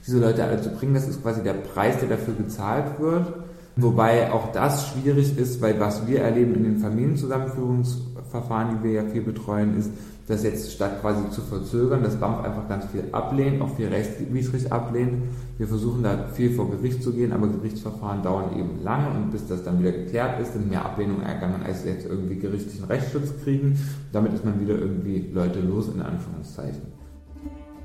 diese 0.06 0.20
Leute 0.20 0.44
alle 0.44 0.60
zu 0.60 0.68
bringen. 0.70 0.94
Das 0.94 1.08
ist 1.08 1.22
quasi 1.22 1.42
der 1.42 1.54
Preis, 1.54 1.98
der 1.98 2.10
dafür 2.10 2.34
gezahlt 2.34 3.00
wird. 3.00 3.32
Wobei 3.78 4.32
auch 4.32 4.52
das 4.52 4.88
schwierig 4.88 5.36
ist, 5.36 5.60
weil 5.60 5.78
was 5.78 6.06
wir 6.06 6.22
erleben 6.22 6.54
in 6.54 6.64
den 6.64 6.78
Familienzusammenführungsverfahren, 6.78 8.78
die 8.78 8.84
wir 8.84 8.92
ja 8.92 9.04
viel 9.04 9.20
betreuen, 9.20 9.78
ist, 9.78 9.90
dass 10.28 10.42
jetzt 10.42 10.72
statt 10.72 11.02
quasi 11.02 11.28
zu 11.30 11.42
verzögern, 11.42 12.02
das 12.02 12.16
BAMF 12.16 12.44
einfach 12.44 12.68
ganz 12.68 12.86
viel 12.86 13.04
ablehnt, 13.12 13.60
auch 13.60 13.76
viel 13.76 13.88
rechtswidrig 13.88 14.72
ablehnt. 14.72 15.24
Wir 15.58 15.68
versuchen 15.68 16.02
da 16.02 16.26
viel 16.32 16.54
vor 16.54 16.70
Gericht 16.70 17.02
zu 17.02 17.12
gehen, 17.12 17.32
aber 17.32 17.48
Gerichtsverfahren 17.48 18.22
dauern 18.22 18.58
eben 18.58 18.82
lange 18.82 19.10
und 19.10 19.30
bis 19.30 19.46
das 19.46 19.62
dann 19.62 19.78
wieder 19.78 19.92
geklärt 19.92 20.40
ist, 20.40 20.54
sind 20.54 20.70
mehr 20.70 20.84
Ablehnungen 20.84 21.22
ergangen, 21.22 21.62
als 21.64 21.84
jetzt 21.84 22.06
irgendwie 22.06 22.36
gerichtlichen 22.36 22.86
Rechtsschutz 22.86 23.34
kriegen. 23.44 23.78
Damit 24.12 24.32
ist 24.32 24.44
man 24.44 24.58
wieder 24.58 24.78
irgendwie 24.78 25.28
Leute 25.32 25.60
los, 25.60 25.88
in 25.94 26.00
Anführungszeichen. 26.00 26.82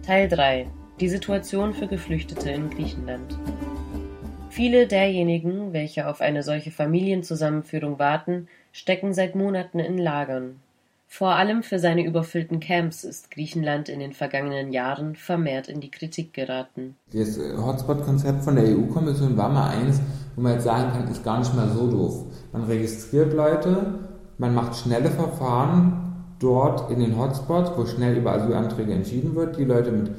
Teil 0.03 0.29
3. 0.29 0.67
Die 1.00 1.10
Situation 1.10 1.74
für 1.74 1.88
Geflüchtete 1.88 2.50
in 2.50 2.69
Griechenland. 2.69 3.38
Viele 4.51 4.86
derjenigen, 4.86 5.72
welche 5.72 6.10
auf 6.10 6.20
eine 6.20 6.43
solche 6.43 6.72
Familienzusammenführung 6.72 8.00
warten, 8.00 8.50
stecken 8.74 9.13
seit 9.13 9.34
Monaten 9.34 9.79
in 9.79 9.98
Lagern. 9.98 10.58
Vor 11.08 11.36
allem 11.36 11.63
für 11.63 11.79
seine 11.79 12.05
überfüllten 12.05 12.60
Camps 12.60 13.05
ist 13.05 13.31
Griechenland 13.31 13.88
in 13.88 14.01
den 14.01 14.12
vergangenen 14.12 14.74
Jahren 14.74 15.15
vermehrt 15.15 15.70
in 15.70 15.79
die 15.79 15.89
Kritik 15.89 16.34
geraten. 16.34 16.98
Das 17.13 17.38
Hotspot-Konzept 17.38 18.43
von 18.43 18.58
der 18.58 18.65
EU-Kommission 18.65 19.38
war 19.38 19.48
mal 19.48 19.70
eins, 19.70 20.01
wo 20.36 20.41
man 20.41 20.53
jetzt 20.53 20.65
sagen 20.65 20.91
kann, 20.91 21.10
ist 21.10 21.24
gar 21.24 21.39
nicht 21.39 21.55
mal 21.55 21.70
so 21.70 21.89
doof. 21.89 22.25
Man 22.51 22.65
registriert 22.65 23.31
Leute, 23.31 24.00
man 24.38 24.53
macht 24.53 24.75
schnelle 24.75 25.12
Verfahren 25.12 26.25
dort 26.39 26.91
in 26.91 27.00
den 27.00 27.17
Hotspots, 27.17 27.72
wo 27.77 27.86
schnell 27.86 28.17
über 28.17 28.34
Asylanträge 28.34 28.91
entschieden 28.91 29.34
wird. 29.34 29.58
Die 29.58 29.63
Leute 29.63 29.93
mit 29.93 30.12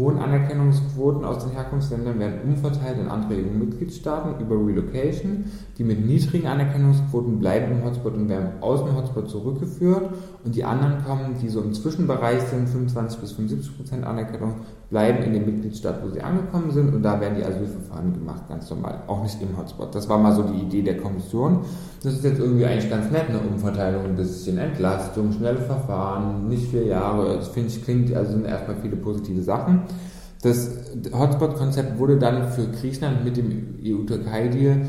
hohen 0.00 0.18
Anerkennungsquoten 0.18 1.24
aus 1.24 1.44
den 1.44 1.52
Herkunftsländern 1.52 2.18
werden 2.18 2.40
umverteilt 2.42 2.98
in 2.98 3.08
andere 3.08 3.34
EU-Mitgliedstaaten 3.34 4.40
über 4.40 4.56
Relocation. 4.56 5.44
Die 5.78 5.84
mit 5.84 6.04
niedrigen 6.04 6.46
Anerkennungsquoten 6.46 7.38
bleiben 7.38 7.72
im 7.72 7.84
Hotspot 7.84 8.14
und 8.14 8.28
werden 8.28 8.62
aus 8.62 8.84
dem 8.84 8.96
Hotspot 8.96 9.28
zurückgeführt. 9.28 10.10
Und 10.44 10.54
die 10.56 10.64
anderen 10.64 11.04
kommen, 11.04 11.36
die 11.40 11.48
so 11.48 11.60
im 11.60 11.74
Zwischenbereich 11.74 12.40
sind, 12.42 12.68
25 12.68 13.20
bis 13.20 13.32
75 13.32 13.76
Prozent 13.76 14.04
Anerkennung, 14.04 14.54
bleiben 14.90 15.22
in 15.22 15.32
dem 15.32 15.46
Mitgliedstaat, 15.46 16.02
wo 16.02 16.10
sie 16.10 16.20
angekommen 16.20 16.70
sind. 16.72 16.92
Und 16.92 17.02
da 17.02 17.20
werden 17.20 17.36
die 17.38 17.44
Asylverfahren 17.44 18.12
gemacht, 18.12 18.48
ganz 18.48 18.68
normal. 18.70 19.02
Auch 19.06 19.22
nicht 19.22 19.40
im 19.40 19.56
Hotspot. 19.56 19.94
Das 19.94 20.08
war 20.08 20.18
mal 20.18 20.34
so 20.34 20.42
die 20.42 20.60
Idee 20.62 20.82
der 20.82 20.98
Kommission. 20.98 21.60
Das 22.02 22.12
ist 22.12 22.24
jetzt 22.24 22.40
irgendwie 22.40 22.66
eigentlich 22.66 22.90
ganz 22.90 23.10
nett, 23.10 23.28
eine 23.28 23.38
Umverteilung, 23.38 24.04
ein 24.04 24.16
bisschen 24.16 24.58
Entlastung, 24.58 25.32
schnelle 25.32 25.58
Verfahren, 25.58 26.48
nicht 26.48 26.68
vier 26.70 26.84
Jahre. 26.84 27.36
Das 27.36 27.48
finde 27.48 27.68
ich 27.68 27.84
klingt, 27.84 28.14
also 28.14 28.32
sind 28.32 28.46
erstmal 28.46 28.76
viele 28.82 28.96
positive 28.96 29.42
Sachen. 29.42 29.82
Das 30.42 30.70
Hotspot-Konzept 31.12 31.98
wurde 31.98 32.18
dann 32.18 32.48
für 32.48 32.66
Griechenland 32.66 33.24
mit 33.24 33.36
dem 33.36 33.76
EU-Türkei-Deal 33.84 34.86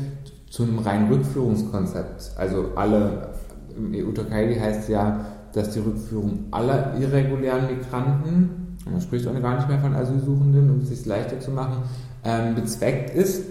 zu 0.50 0.64
einem 0.64 0.80
reinen 0.80 1.12
Rückführungskonzept. 1.12 2.32
Also 2.36 2.70
alle, 2.74 3.28
im 3.76 3.92
EU-Türkei-Deal 3.94 4.60
heißt 4.60 4.88
ja, 4.88 5.26
dass 5.52 5.70
die 5.70 5.80
Rückführung 5.80 6.46
aller 6.50 6.94
irregulären 6.98 7.66
Migranten, 7.66 8.61
man 8.90 9.00
spricht 9.00 9.26
auch 9.26 9.40
gar 9.40 9.56
nicht 9.56 9.68
mehr 9.68 9.78
von 9.78 9.94
Asylsuchenden, 9.94 10.70
um 10.70 10.80
es 10.80 10.88
sich 10.88 11.06
leichter 11.06 11.40
zu 11.40 11.50
machen, 11.50 11.82
ähm, 12.24 12.54
bezweckt 12.54 13.14
ist. 13.14 13.42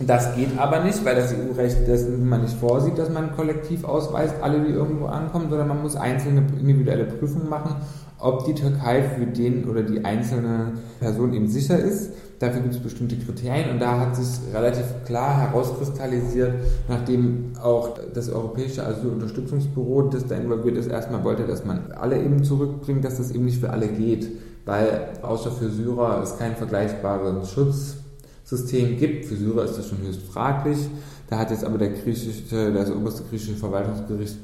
Das 0.00 0.34
geht 0.34 0.58
aber 0.58 0.82
nicht, 0.82 1.04
weil 1.04 1.14
das 1.14 1.34
EU-Recht 1.34 1.86
das 1.86 2.06
man 2.08 2.40
nicht 2.40 2.56
vorsieht, 2.56 2.96
dass 2.96 3.10
man 3.10 3.36
kollektiv 3.36 3.84
ausweist, 3.84 4.34
alle, 4.40 4.60
die 4.60 4.72
irgendwo 4.72 5.06
ankommen, 5.06 5.50
sondern 5.50 5.68
man 5.68 5.82
muss 5.82 5.94
einzelne 5.94 6.42
individuelle 6.58 7.04
Prüfungen 7.04 7.50
machen, 7.50 7.76
ob 8.18 8.46
die 8.46 8.54
Türkei 8.54 9.02
für 9.02 9.26
den 9.26 9.68
oder 9.68 9.82
die 9.82 10.02
einzelne 10.02 10.72
Person 11.00 11.34
eben 11.34 11.48
sicher 11.48 11.78
ist. 11.78 12.12
Dafür 12.38 12.62
gibt 12.62 12.74
es 12.74 12.80
bestimmte 12.80 13.16
Kriterien 13.16 13.68
und 13.68 13.80
da 13.80 14.00
hat 14.00 14.16
sich 14.16 14.26
relativ 14.54 14.86
klar 15.04 15.38
herauskristallisiert, 15.38 16.54
nachdem 16.88 17.52
auch 17.62 17.98
das 18.14 18.30
Europäische 18.30 18.86
Asylunterstützungsbüro, 18.86 20.02
das 20.08 20.26
da 20.26 20.36
involviert 20.36 20.78
ist, 20.78 20.90
erstmal 20.90 21.22
wollte, 21.24 21.46
dass 21.46 21.66
man 21.66 21.92
alle 21.92 22.18
eben 22.18 22.42
zurückbringt, 22.42 23.04
dass 23.04 23.18
das 23.18 23.32
eben 23.32 23.44
nicht 23.44 23.60
für 23.60 23.68
alle 23.68 23.88
geht, 23.88 24.30
weil 24.64 25.12
außer 25.22 25.50
für 25.50 25.70
Syrer 25.70 26.22
es 26.22 26.38
keinen 26.38 26.56
vergleichbaren 26.56 27.44
Schutz 27.44 27.96
System 28.44 28.96
gibt. 28.98 29.26
Für 29.26 29.36
Syrer 29.36 29.64
ist 29.64 29.78
das 29.78 29.88
schon 29.88 29.98
höchst 29.98 30.22
fraglich. 30.22 30.78
Da 31.28 31.38
hat 31.38 31.50
jetzt 31.50 31.64
aber 31.64 31.78
der 31.78 31.90
griechische, 31.90 32.72
das 32.72 32.90
oberste 32.90 33.22
griechische 33.24 33.54
Verwaltungsgericht 33.54 34.36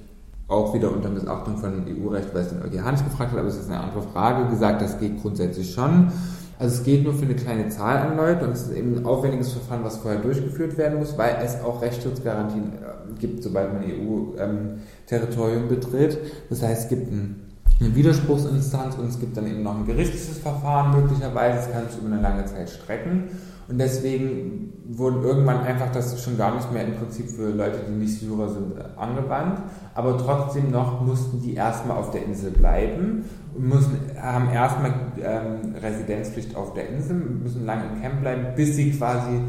auch 0.48 0.72
wieder 0.72 0.92
unter 0.92 1.08
Missachtung 1.08 1.58
von 1.58 1.84
EU-Recht, 1.88 2.32
weil 2.32 2.42
es 2.42 2.50
den 2.50 2.62
EuGH 2.62 2.92
nicht 2.92 3.04
gefragt 3.04 3.32
hat, 3.32 3.38
aber 3.38 3.48
es 3.48 3.56
ist 3.56 3.68
eine 3.68 3.80
andere 3.80 4.02
Frage, 4.02 4.48
gesagt, 4.48 4.80
das 4.80 5.00
geht 5.00 5.20
grundsätzlich 5.20 5.72
schon. 5.72 6.12
Also 6.58 6.76
es 6.76 6.84
geht 6.84 7.02
nur 7.02 7.12
für 7.12 7.24
eine 7.24 7.34
kleine 7.34 7.68
Zahl 7.68 7.98
an 7.98 8.16
Leuten 8.16 8.46
und 8.46 8.52
es 8.52 8.62
ist 8.62 8.76
eben 8.76 8.96
ein 8.96 9.04
aufwendiges 9.04 9.52
Verfahren, 9.52 9.84
was 9.84 9.98
vorher 9.98 10.20
durchgeführt 10.20 10.78
werden 10.78 11.00
muss, 11.00 11.18
weil 11.18 11.36
es 11.44 11.60
auch 11.62 11.82
Rechtsschutzgarantien 11.82 12.72
äh, 12.72 13.18
gibt, 13.18 13.42
sobald 13.42 13.74
man 13.74 13.82
EU-Territorium 13.82 15.62
ähm, 15.64 15.68
betritt. 15.68 16.18
Das 16.48 16.62
heißt, 16.62 16.84
es 16.84 16.88
gibt 16.88 17.10
ein 17.10 17.45
eine 17.80 17.94
Widerspruchsinstanz 17.94 18.96
und 18.96 19.08
es 19.08 19.18
gibt 19.18 19.36
dann 19.36 19.46
eben 19.46 19.62
noch 19.62 19.76
ein 19.76 19.86
gerichtliches 19.86 20.38
Verfahren 20.38 21.00
möglicherweise. 21.00 21.56
Das 21.56 21.72
kann 21.72 21.88
sich 21.88 21.98
über 21.98 22.12
eine 22.12 22.22
lange 22.22 22.44
Zeit 22.46 22.70
strecken. 22.70 23.24
Und 23.68 23.78
deswegen 23.78 24.72
wurden 24.86 25.24
irgendwann 25.24 25.60
einfach 25.60 25.90
das 25.90 26.22
schon 26.22 26.38
gar 26.38 26.54
nicht 26.54 26.72
mehr 26.72 26.84
im 26.84 26.94
Prinzip 26.94 27.28
für 27.28 27.50
Leute, 27.50 27.80
die 27.88 27.92
nicht 27.92 28.20
Syrer 28.20 28.48
sind, 28.48 28.74
angewandt. 28.96 29.60
Aber 29.94 30.16
trotzdem 30.16 30.70
noch 30.70 31.00
mussten 31.00 31.42
die 31.42 31.54
erstmal 31.54 31.96
auf 31.96 32.12
der 32.12 32.24
Insel 32.24 32.52
bleiben 32.52 33.24
und 33.54 33.68
müssen, 33.68 33.98
haben 34.20 34.50
erstmal 34.50 34.94
ähm, 35.20 35.74
Residenzpflicht 35.82 36.54
auf 36.54 36.74
der 36.74 36.88
Insel, 36.90 37.16
müssen 37.16 37.66
lange 37.66 37.84
im 37.92 38.00
Camp 38.00 38.20
bleiben, 38.20 38.54
bis 38.54 38.76
sie 38.76 38.92
quasi 38.92 39.40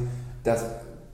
das 0.44 0.66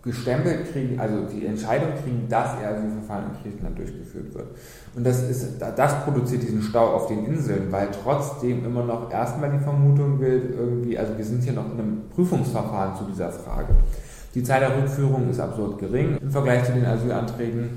gestempelt 0.04 0.72
kriegen, 0.72 1.00
also 1.00 1.24
die 1.32 1.46
Entscheidung 1.46 1.90
kriegen, 2.04 2.28
dass 2.28 2.60
er 2.62 2.76
Asylverfahren 2.76 3.26
in 3.32 3.42
Griechenland 3.42 3.80
durchgeführt 3.80 4.34
wird. 4.34 4.48
Und 4.96 5.06
das 5.06 5.24
ist, 5.24 5.62
das 5.62 6.04
produziert 6.04 6.44
diesen 6.44 6.62
Stau 6.62 6.94
auf 6.94 7.08
den 7.08 7.26
Inseln, 7.26 7.72
weil 7.72 7.88
trotzdem 8.04 8.66
immer 8.66 8.84
noch 8.84 9.10
erstmal 9.12 9.50
die 9.52 9.64
Vermutung 9.64 10.20
gilt, 10.20 10.56
irgendwie, 10.56 10.98
also 10.98 11.18
wir 11.18 11.24
sind 11.24 11.44
hier 11.44 11.54
noch 11.54 11.72
in 11.72 11.80
einem 11.80 12.02
Prüfungsverfahren 12.14 12.98
zu 12.98 13.06
dieser 13.06 13.32
Frage. 13.32 13.76
Die 14.36 14.44
Zahl 14.44 14.60
der 14.60 14.76
Rückführungen 14.76 15.30
ist 15.30 15.40
absurd 15.40 15.80
gering 15.80 16.18
im 16.22 16.32
Vergleich 16.32 16.66
zu 16.66 16.74
den 16.74 16.86
Asylanträgen. 16.86 17.70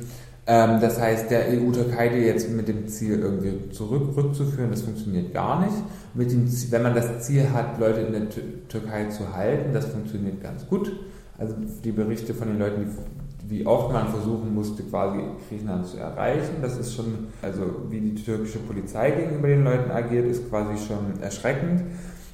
Ähm, 0.49 0.81
das 0.81 1.01
heißt, 1.01 1.31
der 1.31 1.47
EU-Türkei 1.49 2.19
jetzt 2.21 2.51
mit 2.51 2.67
dem 2.67 2.89
Ziel 2.89 3.21
irgendwie 3.21 3.71
zurück 3.71 4.17
rückzuführen, 4.17 4.71
das 4.71 4.83
funktioniert 4.83 5.33
gar 5.33 5.61
nicht. 5.61 5.77
Mit 6.15 6.33
dem 6.33 6.49
Ziel, 6.49 6.73
wenn 6.73 6.83
man 6.83 6.95
das 6.95 7.25
Ziel 7.27 7.51
hat, 7.53 7.79
Leute 7.79 8.01
in 8.01 8.13
der 8.13 8.29
Türkei 8.69 9.07
zu 9.11 9.33
halten, 9.37 9.73
das 9.73 9.87
funktioniert 9.87 10.43
ganz 10.43 10.67
gut. 10.67 10.91
Also 11.39 11.55
die 11.85 11.93
Berichte 11.93 12.35
von 12.35 12.49
den 12.49 12.59
Leuten, 12.59 12.87
die, 12.87 13.51
wie 13.51 13.67
oft 13.67 13.93
man 13.93 14.09
versuchen 14.09 14.55
musste, 14.55 14.83
quasi 14.85 15.21
Griechenland 15.49 15.87
zu 15.87 15.99
erreichen, 15.99 16.57
das 16.63 16.79
ist 16.79 16.95
schon, 16.95 17.29
also 17.43 17.63
wie 17.91 18.01
die 18.01 18.15
türkische 18.15 18.59
Polizei 18.59 19.11
gegenüber 19.11 19.49
den 19.49 19.65
Leuten 19.65 19.91
agiert, 19.91 20.27
ist 20.27 20.49
quasi 20.49 20.77
schon 20.87 21.21
erschreckend. 21.21 21.83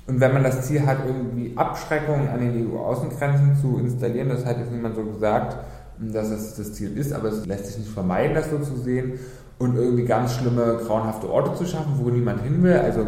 Und 0.06 0.20
wenn 0.20 0.32
man 0.32 0.42
das 0.42 0.66
Ziel 0.66 0.84
hat, 0.84 0.98
irgendwie 1.06 1.56
Abschreckungen 1.56 2.28
an 2.28 2.40
den 2.40 2.70
EU-Außengrenzen 2.70 3.56
zu 3.60 3.78
installieren, 3.78 4.28
das 4.28 4.44
hat 4.44 4.58
jetzt 4.58 4.72
niemand 4.72 4.96
so 4.96 5.04
gesagt, 5.04 5.56
dass 5.98 6.30
es 6.30 6.56
das 6.56 6.72
Ziel 6.72 6.96
ist, 6.96 7.12
aber 7.12 7.28
es 7.28 7.46
lässt 7.46 7.66
sich 7.66 7.78
nicht 7.78 7.90
vermeiden, 7.90 8.34
das 8.34 8.50
so 8.50 8.58
zu 8.58 8.76
sehen 8.76 9.18
und 9.58 9.76
irgendwie 9.76 10.04
ganz 10.04 10.34
schlimme, 10.34 10.80
grauenhafte 10.84 11.30
Orte 11.30 11.54
zu 11.54 11.66
schaffen, 11.66 11.92
wo 11.96 12.10
niemand 12.10 12.42
hin 12.42 12.62
will. 12.62 12.76
Also 12.76 13.06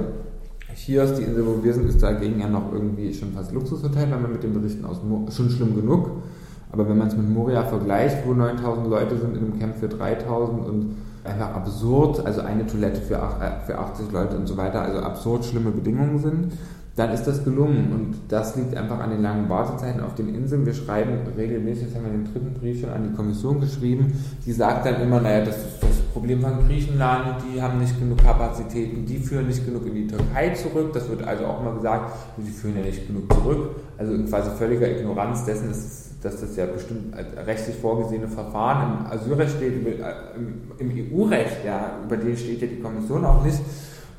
hier 0.74 1.04
ist 1.04 1.16
die 1.18 1.22
Insel, 1.22 1.46
wo 1.46 1.62
wir 1.62 1.72
sind, 1.72 1.88
ist 1.88 2.02
dagegen 2.02 2.40
ja 2.40 2.48
noch 2.48 2.72
irgendwie 2.72 3.12
schon 3.14 3.32
fast 3.32 3.52
Luxushotel, 3.52 4.10
wenn 4.10 4.22
man 4.22 4.32
mit 4.32 4.42
den 4.42 4.52
Berichten 4.52 4.84
aus 4.84 5.02
Mo 5.02 5.26
schon 5.30 5.50
schlimm 5.50 5.76
genug. 5.76 6.10
Aber 6.72 6.88
wenn 6.88 6.98
man 6.98 7.08
es 7.08 7.16
mit 7.16 7.28
Moria 7.28 7.62
vergleicht, 7.62 8.26
wo 8.26 8.34
9000 8.34 8.88
Leute 8.88 9.16
sind 9.16 9.36
in 9.36 9.44
einem 9.44 9.58
Camp 9.58 9.76
für 9.76 9.88
3000 9.88 10.66
und 10.66 10.96
einfach 11.22 11.54
absurd, 11.54 12.26
also 12.26 12.40
eine 12.40 12.66
Toilette 12.66 13.00
für, 13.00 13.14
äh, 13.14 13.64
für 13.64 13.78
80 13.78 14.10
Leute 14.12 14.36
und 14.36 14.46
so 14.46 14.56
weiter, 14.56 14.82
also 14.82 14.98
absurd 14.98 15.44
schlimme 15.44 15.70
Bedingungen 15.70 16.18
sind, 16.18 16.52
dann 16.96 17.10
ist 17.12 17.24
das 17.24 17.44
gelungen. 17.44 17.92
Und 17.92 18.14
das 18.28 18.56
liegt 18.56 18.76
einfach 18.76 18.98
an 18.98 19.10
den 19.10 19.22
langen 19.22 19.48
Wartezeiten 19.48 20.00
auf 20.00 20.14
den 20.14 20.34
Inseln. 20.34 20.66
Wir 20.66 20.74
schreiben 20.74 21.18
regelmäßig, 21.36 21.84
jetzt 21.84 21.96
haben 21.96 22.04
wir 22.04 22.12
den 22.12 22.24
dritten 22.24 22.54
Brief 22.54 22.80
schon 22.80 22.90
an 22.90 23.08
die 23.08 23.14
Kommission 23.14 23.60
geschrieben, 23.60 24.12
die 24.44 24.52
sagt 24.52 24.86
dann 24.86 25.00
immer, 25.00 25.20
naja, 25.20 25.44
das 25.44 25.56
ist 25.56 25.82
das 25.82 26.03
Problem 26.14 26.40
von 26.40 26.66
Griechenland, 26.66 27.42
die 27.44 27.60
haben 27.60 27.80
nicht 27.80 27.98
genug 27.98 28.22
Kapazitäten, 28.22 29.04
die 29.04 29.18
führen 29.18 29.48
nicht 29.48 29.66
genug 29.66 29.84
in 29.84 29.94
die 29.94 30.06
Türkei 30.06 30.50
zurück. 30.50 30.92
Das 30.94 31.08
wird 31.10 31.24
also 31.24 31.44
auch 31.44 31.60
immer 31.60 31.74
gesagt, 31.74 32.12
die 32.38 32.50
führen 32.50 32.76
ja 32.76 32.82
nicht 32.82 33.08
genug 33.08 33.30
zurück. 33.32 33.70
Also 33.98 34.14
in 34.14 34.26
quasi 34.28 34.50
völliger 34.56 34.88
Ignoranz 34.88 35.44
dessen, 35.44 35.68
dass 35.68 36.40
das 36.40 36.56
ja 36.56 36.66
bestimmt 36.66 37.16
rechtlich 37.44 37.76
vorgesehene 37.76 38.28
Verfahren 38.28 39.00
im 39.00 39.06
Asylrecht 39.12 39.56
steht, 39.56 39.74
im 40.78 41.12
EU-Recht, 41.12 41.64
ja, 41.66 41.98
über 42.04 42.16
den 42.16 42.36
steht 42.36 42.62
ja 42.62 42.68
die 42.68 42.80
Kommission 42.80 43.24
auch 43.24 43.44
nicht. 43.44 43.58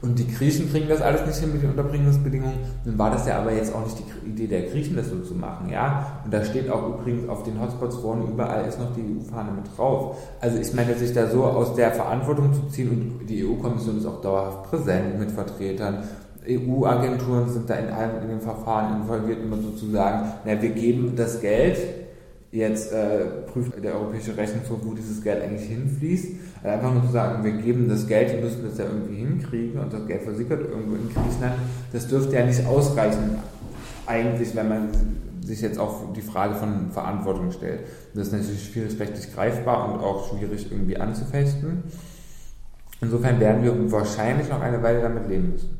Und 0.05 0.19
die 0.19 0.27
Griechen 0.27 0.69
kriegen 0.71 0.87
das 0.87 1.01
alles 1.01 1.25
nicht 1.25 1.39
hin 1.39 1.51
mit 1.51 1.63
den 1.63 1.71
Unterbringungsbedingungen. 1.71 2.57
Nun 2.85 2.97
war 2.97 3.09
das 3.09 3.27
ja 3.27 3.39
aber 3.39 3.51
jetzt 3.51 3.73
auch 3.73 3.83
nicht 3.83 3.97
die 3.97 4.29
Idee 4.29 4.47
der 4.47 4.61
Griechen, 4.69 4.95
das 4.95 5.09
so 5.09 5.19
zu 5.21 5.33
machen, 5.33 5.69
ja. 5.69 6.21
Und 6.23 6.33
da 6.33 6.45
steht 6.45 6.69
auch 6.69 6.87
übrigens 6.87 7.27
auf 7.27 7.43
den 7.43 7.59
Hotspots 7.59 7.97
vorne 7.97 8.23
überall 8.25 8.67
ist 8.67 8.79
noch 8.79 8.93
die 8.95 9.01
EU-Fahne 9.01 9.51
mit 9.53 9.65
drauf. 9.75 10.17
Also 10.39 10.59
ich 10.59 10.73
meine, 10.73 10.93
sich 10.95 11.13
da 11.13 11.27
so 11.27 11.43
aus 11.43 11.73
der 11.73 11.91
Verantwortung 11.91 12.53
zu 12.53 12.67
ziehen 12.67 13.17
und 13.19 13.27
die 13.27 13.43
EU-Kommission 13.43 13.97
ist 13.97 14.05
auch 14.05 14.21
dauerhaft 14.21 14.69
präsent 14.69 15.19
mit 15.19 15.31
Vertretern. 15.31 16.03
EU-Agenturen 16.47 17.49
sind 17.49 17.67
da 17.67 17.73
in 17.73 17.89
allen 17.89 18.21
in 18.21 18.29
den 18.29 18.41
Verfahren 18.41 19.01
involviert, 19.01 19.39
immer 19.41 19.57
sozusagen, 19.57 20.31
na, 20.45 20.61
wir 20.61 20.69
geben 20.69 21.13
das 21.15 21.41
Geld, 21.41 21.77
Jetzt 22.55 22.93
äh, 22.93 23.25
prüft 23.51 23.83
der 23.83 23.95
Europäische 23.95 24.37
Rechnungshof, 24.37 24.79
wo 24.83 24.93
dieses 24.93 25.21
Geld 25.21 25.43
eigentlich 25.43 25.67
hinfließt. 25.67 26.27
Also 26.63 26.69
einfach 26.69 26.93
nur 26.93 27.03
zu 27.03 27.11
sagen, 27.11 27.43
wir 27.43 27.51
geben 27.51 27.89
das 27.89 28.07
Geld, 28.07 28.31
die 28.31 28.41
müssen 28.41 28.63
das 28.63 28.77
ja 28.77 28.85
irgendwie 28.85 29.17
hinkriegen 29.17 29.77
und 29.77 29.91
das 29.91 30.07
Geld 30.07 30.21
versickert 30.21 30.61
irgendwo 30.61 30.95
in 30.95 31.13
Griechenland, 31.13 31.55
das 31.91 32.07
dürfte 32.07 32.33
ja 32.33 32.45
nicht 32.45 32.65
ausreichen, 32.65 33.35
eigentlich, 34.05 34.55
wenn 34.55 34.69
man 34.69 34.89
sich 35.41 35.59
jetzt 35.59 35.77
auch 35.77 36.13
die 36.13 36.21
Frage 36.21 36.55
von 36.55 36.91
Verantwortung 36.91 37.51
stellt. 37.51 37.81
Das 38.13 38.27
ist 38.27 38.33
natürlich 38.33 38.71
schwierig 38.71 38.97
rechtlich 39.01 39.35
greifbar 39.35 39.93
und 39.93 39.99
auch 39.99 40.29
schwierig 40.29 40.71
irgendwie 40.71 40.95
anzufechten. 40.95 41.83
Insofern 43.01 43.37
werden 43.41 43.63
wir 43.63 43.91
wahrscheinlich 43.91 44.47
noch 44.47 44.61
eine 44.61 44.81
Weile 44.81 45.01
damit 45.01 45.27
leben 45.27 45.51
müssen. 45.51 45.77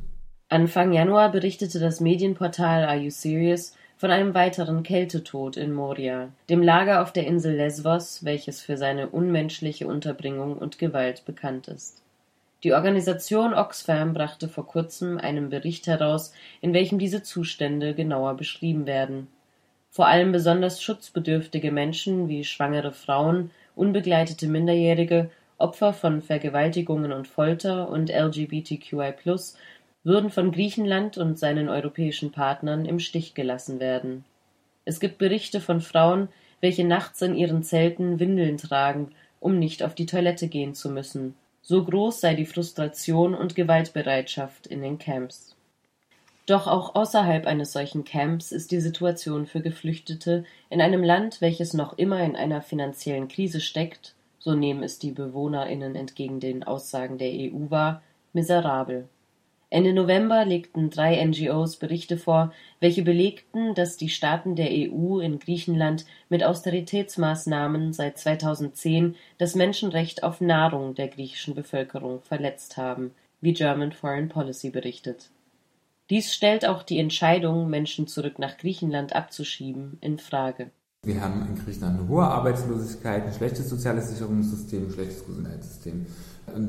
Anfang 0.50 0.92
Januar 0.92 1.32
berichtete 1.32 1.80
das 1.80 2.02
Medienportal 2.02 2.84
Are 2.84 2.98
You 2.98 3.12
Serious 3.12 3.74
von 3.98 4.12
einem 4.12 4.34
weiteren 4.34 4.84
Kältetod 4.84 5.56
in 5.56 5.74
Moria, 5.74 6.30
dem 6.50 6.62
Lager 6.62 7.02
auf 7.02 7.14
der 7.14 7.26
Insel 7.26 7.56
Lesvos, 7.56 8.26
welches 8.26 8.62
für 8.62 8.78
seine 8.78 9.08
unmenschliche 9.08 9.88
Unterbringung 9.88 10.58
und 10.58 10.78
Gewalt 10.78 11.24
bekannt 11.26 11.68
ist. 11.68 12.02
Die 12.64 12.74
Organisation 12.74 13.54
Oxfam 13.54 14.14
brachte 14.14 14.50
vor 14.50 14.68
kurzem 14.68 15.18
einen 15.18 15.50
Bericht 15.50 15.88
heraus, 15.88 16.34
in 16.62 16.74
welchem 16.74 17.00
diese 17.00 17.24
Zustände 17.24 17.94
genauer 17.94 18.36
beschrieben 18.36 18.86
werden. 18.86 19.28
Vor 19.92 20.08
allem 20.08 20.32
besonders 20.32 20.82
schutzbedürftige 20.82 21.72
Menschen 21.72 22.28
wie 22.28 22.44
schwangere 22.44 22.92
Frauen, 22.92 23.52
unbegleitete 23.76 24.48
Minderjährige, 24.48 25.30
Opfer 25.58 25.94
von 25.94 26.22
Vergewaltigungen 26.22 27.14
und 27.14 27.30
Folter 27.30 27.88
und 27.88 28.10
LGBTQI 28.10 29.14
würden 30.06 30.30
von 30.30 30.52
Griechenland 30.52 31.18
und 31.18 31.38
seinen 31.38 31.68
europäischen 31.68 32.32
Partnern 32.32 32.86
im 32.86 33.00
Stich 33.00 33.34
gelassen 33.34 33.80
werden. 33.80 34.24
Es 34.86 35.00
gibt 35.00 35.18
Berichte 35.18 35.60
von 35.60 35.82
Frauen, 35.82 36.30
welche 36.62 36.86
nachts 36.86 37.22
in 37.22 37.36
ihren 37.36 37.64
Zelten 37.64 38.20
Windeln 38.20 38.58
tragen, 38.58 39.12
um 39.40 39.58
nicht 39.60 39.84
auf 39.84 39.96
die 39.96 40.06
Toilette 40.06 40.48
gehen 40.48 40.76
zu 40.76 40.90
müssen. 40.90 41.36
So 41.64 41.84
groß 41.84 42.22
sei 42.22 42.36
die 42.36 42.46
Frustration 42.46 43.34
und 43.34 43.56
Gewaltbereitschaft 43.56 44.68
in 44.68 44.84
den 44.84 45.00
Camps. 45.00 45.56
Doch 46.46 46.68
auch 46.68 46.94
außerhalb 46.94 47.48
eines 47.48 47.72
solchen 47.72 48.04
Camps 48.04 48.52
ist 48.52 48.70
die 48.70 48.80
Situation 48.80 49.48
für 49.48 49.62
Geflüchtete 49.62 50.46
in 50.70 50.80
einem 50.80 51.04
Land, 51.04 51.42
welches 51.42 51.74
noch 51.74 51.98
immer 51.98 52.24
in 52.24 52.36
einer 52.36 52.62
finanziellen 52.62 53.28
Krise 53.28 53.60
steckt, 53.60 54.14
so 54.38 54.54
nehmen 54.54 54.84
es 54.84 55.00
die 55.00 55.10
BewohnerInnen 55.10 55.96
entgegen 55.96 56.40
den 56.40 56.64
Aussagen 56.64 57.18
der 57.18 57.32
EU 57.32 57.72
wahr, 57.72 58.04
miserabel. 58.34 59.10
Ende 59.70 59.94
November 59.94 60.46
legten 60.46 60.90
drei 60.90 61.24
NGOs 61.26 61.78
Berichte 61.78 62.18
vor, 62.18 62.54
welche 62.80 63.02
belegten, 63.02 63.74
dass 63.74 63.98
die 63.98 64.10
Staaten 64.10 64.56
der 64.56 64.70
EU 64.70 65.20
in 65.20 65.40
Griechenland 65.40 66.06
mit 66.30 66.44
Austeritätsmaßnahmen 66.44 67.92
seit 67.92 68.18
2010 68.18 69.16
das 69.38 69.56
Menschenrecht 69.56 70.24
auf 70.24 70.40
Nahrung 70.40 70.94
der 70.94 71.08
griechischen 71.08 71.56
Bevölkerung 71.56 72.22
verletzt 72.22 72.78
haben, 72.78 73.12
wie 73.42 73.54
German 73.54 73.92
Foreign 73.92 74.30
Policy 74.30 74.70
berichtet. 74.70 75.30
Dies 76.12 76.34
stellt 76.34 76.68
auch 76.68 76.84
die 76.84 77.00
Entscheidung, 77.00 77.68
Menschen 77.68 78.06
zurück 78.06 78.38
nach 78.38 78.58
Griechenland 78.58 79.16
abzuschieben, 79.16 79.98
in 80.02 80.20
Frage. 80.20 80.70
Wir 81.04 81.22
haben 81.22 81.48
in 81.48 81.64
Griechenland 81.64 82.00
eine 82.00 82.08
hohe 82.08 82.24
Arbeitslosigkeit, 82.24 83.26
ein 83.26 83.34
schlechtes 83.34 83.70
soziales 83.70 84.10
Sicherungssystem, 84.10 84.86
ein 84.86 84.92
schlechtes 84.92 85.26
Gesundheitssystem 85.26 85.94
und 85.94 86.08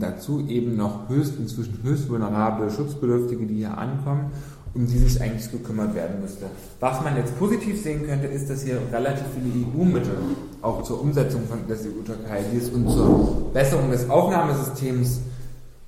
dazu 0.01 0.47
eben 0.49 0.77
noch 0.77 1.09
höchst, 1.09 1.35
inzwischen 1.39 1.81
höchst 1.83 2.09
vulnerable 2.09 2.71
Schutzbedürftige, 2.71 3.47
die 3.47 3.57
hier 3.57 3.77
ankommen, 3.77 4.31
um 4.75 4.87
die 4.87 4.99
sich 4.99 5.21
eigentlich 5.21 5.51
gekümmert 5.51 5.95
werden 5.95 6.21
müsste. 6.21 6.47
Was 6.81 7.03
man 7.03 7.17
jetzt 7.17 7.39
positiv 7.39 7.83
sehen 7.83 8.07
könnte, 8.07 8.27
ist, 8.27 8.51
dass 8.51 8.65
hier 8.65 8.79
relativ 8.93 9.25
viele 9.35 9.67
EU-Mittel 9.67 10.17
auch 10.61 10.83
zur 10.83 11.01
Umsetzung 11.01 11.43
von 11.47 11.67
des 11.67 11.87
EU-Türkei-Deals 11.87 12.69
und 12.71 12.91
zur 12.91 13.51
Besserung 13.53 13.91
des 13.91 14.11
Aufnahmesystems 14.11 15.21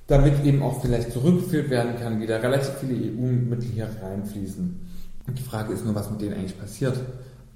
damit 0.09 0.43
eben 0.43 0.63
auch 0.63 0.81
vielleicht 0.81 1.11
zurückgeführt 1.11 1.69
werden 1.69 1.95
kann, 2.01 2.19
wieder 2.19 2.41
relativ 2.41 2.71
viele 2.79 2.95
EU-Mittel 2.95 3.69
hier 3.69 3.89
reinfließen. 4.01 4.79
Und 5.27 5.37
die 5.37 5.43
Frage 5.43 5.71
ist 5.71 5.85
nur, 5.85 5.93
was 5.93 6.09
mit 6.09 6.21
denen 6.21 6.33
eigentlich 6.33 6.59
passiert. 6.59 6.99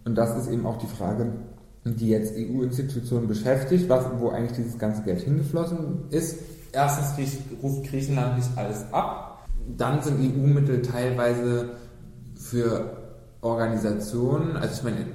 Und 0.05 0.15
das 0.15 0.37
ist 0.37 0.51
eben 0.51 0.65
auch 0.67 0.77
die 0.77 0.87
Frage, 0.87 1.33
die 1.85 2.09
jetzt 2.09 2.33
EU-Institutionen 2.37 3.27
beschäftigt, 3.27 3.89
was, 3.89 4.05
wo 4.19 4.29
eigentlich 4.29 4.57
dieses 4.57 4.77
ganze 4.77 5.03
Geld 5.03 5.21
hingeflossen 5.21 6.05
ist. 6.09 6.39
Erstens 6.71 7.37
ruft 7.61 7.85
Griechenland 7.85 8.37
nicht 8.37 8.49
alles 8.55 8.85
ab. 8.91 9.45
Dann 9.77 10.01
sind 10.01 10.19
EU-Mittel 10.19 10.81
teilweise 10.81 11.71
für 12.35 12.97
Organisationen, 13.41 14.55
also 14.55 14.75
ich 14.75 14.83
meine, 14.83 15.05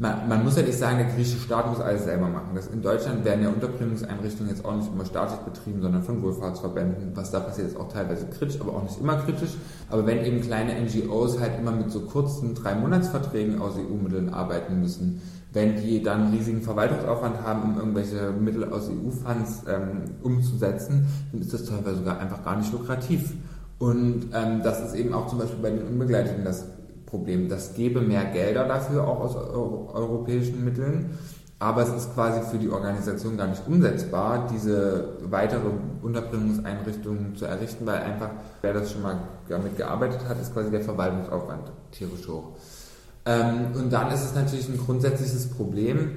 man, 0.00 0.28
man, 0.30 0.42
muss 0.42 0.56
ja 0.56 0.62
nicht 0.62 0.78
sagen, 0.78 0.96
der 0.96 1.08
griechische 1.08 1.38
Staat 1.38 1.68
muss 1.68 1.78
alles 1.78 2.04
selber 2.04 2.26
machen. 2.26 2.52
Das, 2.54 2.68
in 2.68 2.80
Deutschland 2.80 3.22
werden 3.22 3.44
ja 3.44 3.50
Unterbringungseinrichtungen 3.50 4.50
jetzt 4.50 4.64
auch 4.64 4.74
nicht 4.74 4.90
immer 4.90 5.04
staatlich 5.04 5.40
betrieben, 5.40 5.82
sondern 5.82 6.02
von 6.02 6.22
Wohlfahrtsverbänden. 6.22 7.14
Was 7.14 7.30
da 7.30 7.40
passiert, 7.40 7.68
ist 7.68 7.76
auch 7.76 7.92
teilweise 7.92 8.26
kritisch, 8.26 8.58
aber 8.62 8.72
auch 8.72 8.82
nicht 8.82 8.98
immer 8.98 9.16
kritisch. 9.16 9.50
Aber 9.90 10.06
wenn 10.06 10.24
eben 10.24 10.40
kleine 10.40 10.72
NGOs 10.80 11.38
halt 11.38 11.58
immer 11.58 11.72
mit 11.72 11.90
so 11.90 12.00
kurzen 12.00 12.54
drei 12.54 12.76
Monatsverträgen 12.76 13.60
aus 13.60 13.74
EU-Mitteln 13.76 14.32
arbeiten 14.32 14.80
müssen, 14.80 15.20
wenn 15.52 15.76
die 15.76 16.02
dann 16.02 16.30
riesigen 16.30 16.62
Verwaltungsaufwand 16.62 17.42
haben, 17.42 17.72
um 17.72 17.78
irgendwelche 17.78 18.30
Mittel 18.30 18.72
aus 18.72 18.88
EU-Funds 18.88 19.64
ähm, 19.68 20.04
umzusetzen, 20.22 21.08
dann 21.30 21.42
ist 21.42 21.52
das 21.52 21.66
teilweise 21.66 21.96
sogar 21.96 22.18
einfach 22.20 22.42
gar 22.42 22.56
nicht 22.56 22.72
lukrativ. 22.72 23.34
Und 23.78 24.30
ähm, 24.32 24.62
das 24.62 24.80
ist 24.82 24.94
eben 24.94 25.12
auch 25.12 25.26
zum 25.26 25.40
Beispiel 25.40 25.58
bei 25.60 25.70
den 25.70 25.86
Unbegleiteten 25.86 26.42
das 26.44 26.64
Problem. 27.10 27.48
Das 27.48 27.74
gäbe 27.74 28.00
mehr 28.00 28.24
Gelder 28.26 28.66
dafür, 28.66 29.06
auch 29.06 29.20
aus 29.20 29.36
europäischen 29.36 30.64
Mitteln. 30.64 31.18
Aber 31.58 31.82
es 31.82 31.90
ist 31.90 32.14
quasi 32.14 32.40
für 32.50 32.56
die 32.56 32.70
Organisation 32.70 33.36
gar 33.36 33.48
nicht 33.48 33.66
umsetzbar, 33.66 34.48
diese 34.50 35.18
weitere 35.24 35.68
Unterbringungseinrichtungen 36.00 37.36
zu 37.36 37.44
errichten, 37.44 37.84
weil 37.84 37.98
einfach, 37.98 38.30
wer 38.62 38.72
das 38.72 38.90
schon 38.90 39.02
mal 39.02 39.18
damit 39.46 39.76
gearbeitet 39.76 40.20
hat, 40.26 40.40
ist 40.40 40.54
quasi 40.54 40.70
der 40.70 40.80
Verwaltungsaufwand 40.80 41.70
tierisch 41.92 42.26
hoch. 42.26 42.54
Ähm, 43.26 43.72
und 43.74 43.92
dann 43.92 44.10
ist 44.10 44.24
es 44.24 44.34
natürlich 44.34 44.70
ein 44.70 44.78
grundsätzliches 44.78 45.50
Problem 45.50 46.12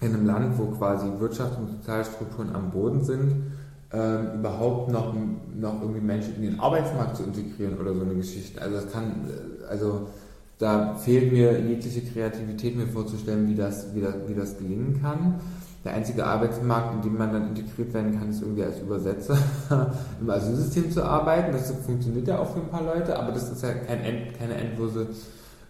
in 0.00 0.12
einem 0.12 0.26
Land, 0.26 0.58
wo 0.58 0.66
quasi 0.76 1.06
Wirtschaft 1.20 1.56
und 1.58 1.68
Sozialstrukturen 1.68 2.52
am 2.52 2.72
Boden 2.72 3.04
sind, 3.04 3.52
ähm, 3.92 4.40
überhaupt 4.40 4.90
noch, 4.90 5.14
noch 5.54 5.80
irgendwie 5.80 6.00
Menschen 6.00 6.36
in 6.36 6.42
den 6.42 6.60
Arbeitsmarkt 6.60 7.16
zu 7.16 7.22
integrieren 7.22 7.78
oder 7.78 7.94
so 7.94 8.02
eine 8.02 8.14
Geschichte. 8.14 8.60
Also 8.60 8.76
das 8.76 8.92
kann, 8.92 9.04
äh, 9.28 9.64
also 9.66 10.08
da 10.58 10.94
fehlt 10.94 11.32
mir 11.32 11.60
jegliche 11.60 12.00
Kreativität, 12.00 12.76
mir 12.76 12.86
vorzustellen, 12.86 13.48
wie 13.48 13.54
das, 13.54 13.94
wie 13.94 14.00
das, 14.00 14.14
wie 14.26 14.34
das 14.34 14.58
gelingen 14.58 15.00
kann. 15.00 15.40
Der 15.84 15.94
einzige 15.94 16.26
Arbeitsmarkt, 16.26 16.94
in 16.94 17.02
dem 17.02 17.18
man 17.18 17.32
dann 17.32 17.48
integriert 17.48 17.94
werden 17.94 18.18
kann, 18.18 18.30
ist 18.30 18.42
irgendwie 18.42 18.64
als 18.64 18.80
Übersetzer 18.80 19.38
im 20.20 20.30
Asylsystem 20.30 20.90
zu 20.90 21.04
arbeiten. 21.04 21.52
Das 21.52 21.70
funktioniert 21.70 22.26
ja 22.26 22.38
auch 22.40 22.52
für 22.52 22.60
ein 22.60 22.68
paar 22.68 22.82
Leute, 22.82 23.16
aber 23.16 23.30
das 23.30 23.52
ist 23.52 23.62
ja 23.62 23.72
kein 23.72 24.00
End, 24.00 24.36
keine 24.36 24.54
endlose 24.54 25.06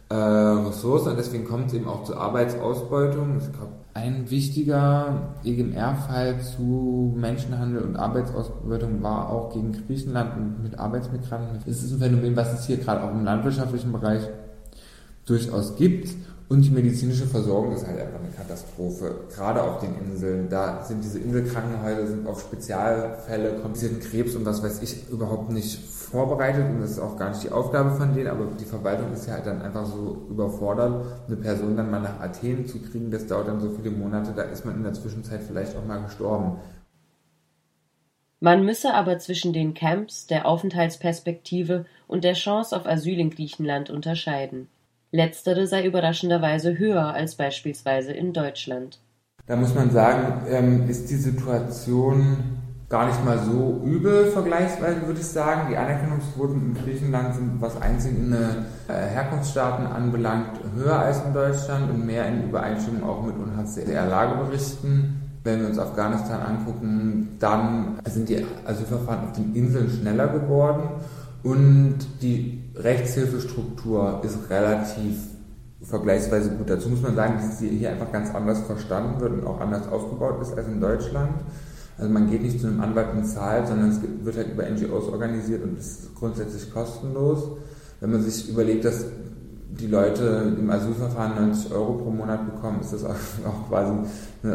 äh, 0.08 0.14
Ressource 0.14 1.06
und 1.06 1.18
deswegen 1.18 1.44
kommt 1.44 1.66
es 1.66 1.74
eben 1.74 1.86
auch 1.86 2.04
zur 2.04 2.18
Arbeitsausbeutung. 2.18 3.36
Ich 3.38 3.52
glaube, 3.52 3.72
ein 3.96 4.30
wichtiger 4.30 5.36
EGMR-Fall 5.42 6.40
zu 6.42 7.14
Menschenhandel 7.16 7.80
und 7.80 7.96
Arbeitsausbeutung 7.96 9.02
war 9.02 9.30
auch 9.30 9.54
gegen 9.54 9.72
Griechenland 9.72 10.62
mit 10.62 10.78
Arbeitsmigranten. 10.78 11.60
Es 11.66 11.82
ist 11.82 11.92
ein 11.92 11.98
Phänomen, 12.00 12.36
was 12.36 12.52
es 12.52 12.66
hier 12.66 12.76
gerade 12.76 13.02
auch 13.02 13.10
im 13.10 13.24
landwirtschaftlichen 13.24 13.92
Bereich 13.92 14.20
durchaus 15.24 15.76
gibt. 15.76 16.10
Und 16.48 16.64
die 16.64 16.70
medizinische 16.70 17.26
Versorgung 17.26 17.74
ist 17.74 17.86
halt 17.86 17.98
einfach 17.98 18.20
eine 18.20 18.30
Katastrophe. 18.30 19.24
Gerade 19.34 19.62
auf 19.62 19.80
den 19.80 19.96
Inseln. 19.98 20.48
Da 20.48 20.84
sind 20.84 21.02
diese 21.02 21.18
Inselkrankenhäuser 21.18 22.06
sind 22.06 22.26
auf 22.26 22.40
Spezialfälle, 22.40 23.58
komplizierten 23.60 23.98
Krebs 23.98 24.36
und 24.36 24.46
was 24.46 24.62
weiß 24.62 24.80
ich 24.82 25.08
überhaupt 25.10 25.50
nicht 25.50 25.76
vorbereitet 26.06 26.66
und 26.70 26.80
das 26.80 26.92
ist 26.92 26.98
auch 27.00 27.16
gar 27.16 27.30
nicht 27.30 27.42
die 27.42 27.50
Aufgabe 27.50 27.90
von 27.90 28.14
denen, 28.14 28.28
aber 28.28 28.46
die 28.58 28.64
Verwaltung 28.64 29.12
ist 29.12 29.26
ja 29.26 29.34
halt 29.34 29.46
dann 29.46 29.60
einfach 29.60 29.86
so 29.86 30.26
überfordert, 30.30 31.04
eine 31.26 31.36
Person 31.36 31.76
dann 31.76 31.90
mal 31.90 32.00
nach 32.00 32.20
Athen 32.20 32.66
zu 32.66 32.78
kriegen, 32.78 33.10
das 33.10 33.26
dauert 33.26 33.48
dann 33.48 33.60
so 33.60 33.70
viele 33.70 33.90
Monate, 33.90 34.32
da 34.34 34.42
ist 34.42 34.64
man 34.64 34.76
in 34.76 34.84
der 34.84 34.94
Zwischenzeit 34.94 35.42
vielleicht 35.42 35.76
auch 35.76 35.84
mal 35.84 36.02
gestorben. 36.02 36.58
Man 38.38 38.64
müsse 38.64 38.94
aber 38.94 39.18
zwischen 39.18 39.52
den 39.52 39.74
Camps, 39.74 40.26
der 40.26 40.46
Aufenthaltsperspektive 40.46 41.86
und 42.06 42.22
der 42.22 42.34
Chance 42.34 42.76
auf 42.76 42.86
Asyl 42.86 43.18
in 43.18 43.30
Griechenland 43.30 43.90
unterscheiden. 43.90 44.68
Letztere 45.12 45.66
sei 45.66 45.86
überraschenderweise 45.86 46.78
höher 46.78 47.14
als 47.14 47.36
beispielsweise 47.36 48.12
in 48.12 48.32
Deutschland. 48.32 49.00
Da 49.46 49.56
muss 49.56 49.74
man 49.74 49.90
sagen, 49.90 50.46
ähm, 50.50 50.88
ist 50.88 51.08
die 51.08 51.16
Situation 51.16 52.56
gar 52.88 53.06
nicht 53.06 53.24
mal 53.24 53.38
so 53.38 53.80
übel 53.84 54.26
vergleichsweise, 54.26 55.06
würde 55.06 55.20
ich 55.20 55.26
sagen. 55.26 55.68
Die 55.70 55.76
Anerkennungsquoten 55.76 56.74
in 56.74 56.74
Griechenland 56.74 57.34
sind, 57.34 57.60
was 57.60 57.80
einzelne 57.80 58.66
äh, 58.88 58.92
Herkunftsstaaten 58.92 59.86
anbelangt, 59.86 60.60
höher 60.74 60.98
als 60.98 61.24
in 61.24 61.32
Deutschland 61.32 61.90
und 61.90 62.06
mehr 62.06 62.26
in 62.26 62.48
Übereinstimmung 62.48 63.04
auch 63.04 63.22
mit 63.22 63.34
UNHCR-Lageberichten. 63.36 65.22
Wenn 65.42 65.60
wir 65.60 65.68
uns 65.68 65.78
Afghanistan 65.78 66.40
angucken, 66.42 67.36
dann 67.38 68.00
sind 68.04 68.28
die 68.28 68.44
Asylverfahren 68.64 69.28
auf 69.28 69.32
den 69.32 69.54
Inseln 69.54 69.88
schneller 69.88 70.26
geworden 70.26 70.88
und 71.44 71.98
die 72.20 72.65
Rechtshilfestruktur 72.76 74.20
ist 74.24 74.50
relativ 74.50 75.16
vergleichsweise 75.82 76.50
gut. 76.50 76.68
Dazu 76.68 76.88
muss 76.88 77.02
man 77.02 77.14
sagen, 77.14 77.34
dass 77.36 77.58
sie 77.58 77.68
hier 77.68 77.90
einfach 77.90 78.10
ganz 78.12 78.34
anders 78.34 78.60
verstanden 78.60 79.20
wird 79.20 79.32
und 79.32 79.46
auch 79.46 79.60
anders 79.60 79.88
aufgebaut 79.88 80.40
ist 80.42 80.56
als 80.56 80.66
in 80.66 80.80
Deutschland. 80.80 81.32
Also 81.98 82.10
man 82.10 82.30
geht 82.30 82.42
nicht 82.42 82.60
zu 82.60 82.66
einem 82.66 82.80
Anwalt 82.80 83.08
und 83.14 83.24
zahlt, 83.24 83.68
sondern 83.68 83.90
es 83.90 84.00
wird 84.22 84.36
halt 84.36 84.52
über 84.52 84.68
NGOs 84.68 85.08
organisiert 85.08 85.62
und 85.64 85.78
ist 85.78 86.14
grundsätzlich 86.14 86.72
kostenlos. 86.72 87.48
Wenn 88.00 88.12
man 88.12 88.22
sich 88.22 88.50
überlegt, 88.50 88.84
dass 88.84 89.06
die 89.70 89.86
Leute 89.86 90.54
im 90.58 90.70
Asylverfahren 90.70 91.46
90 91.48 91.72
Euro 91.72 91.94
pro 91.94 92.10
Monat 92.10 92.44
bekommen, 92.46 92.80
ist 92.80 92.92
das 92.92 93.04
auch 93.04 93.14
quasi 93.68 93.92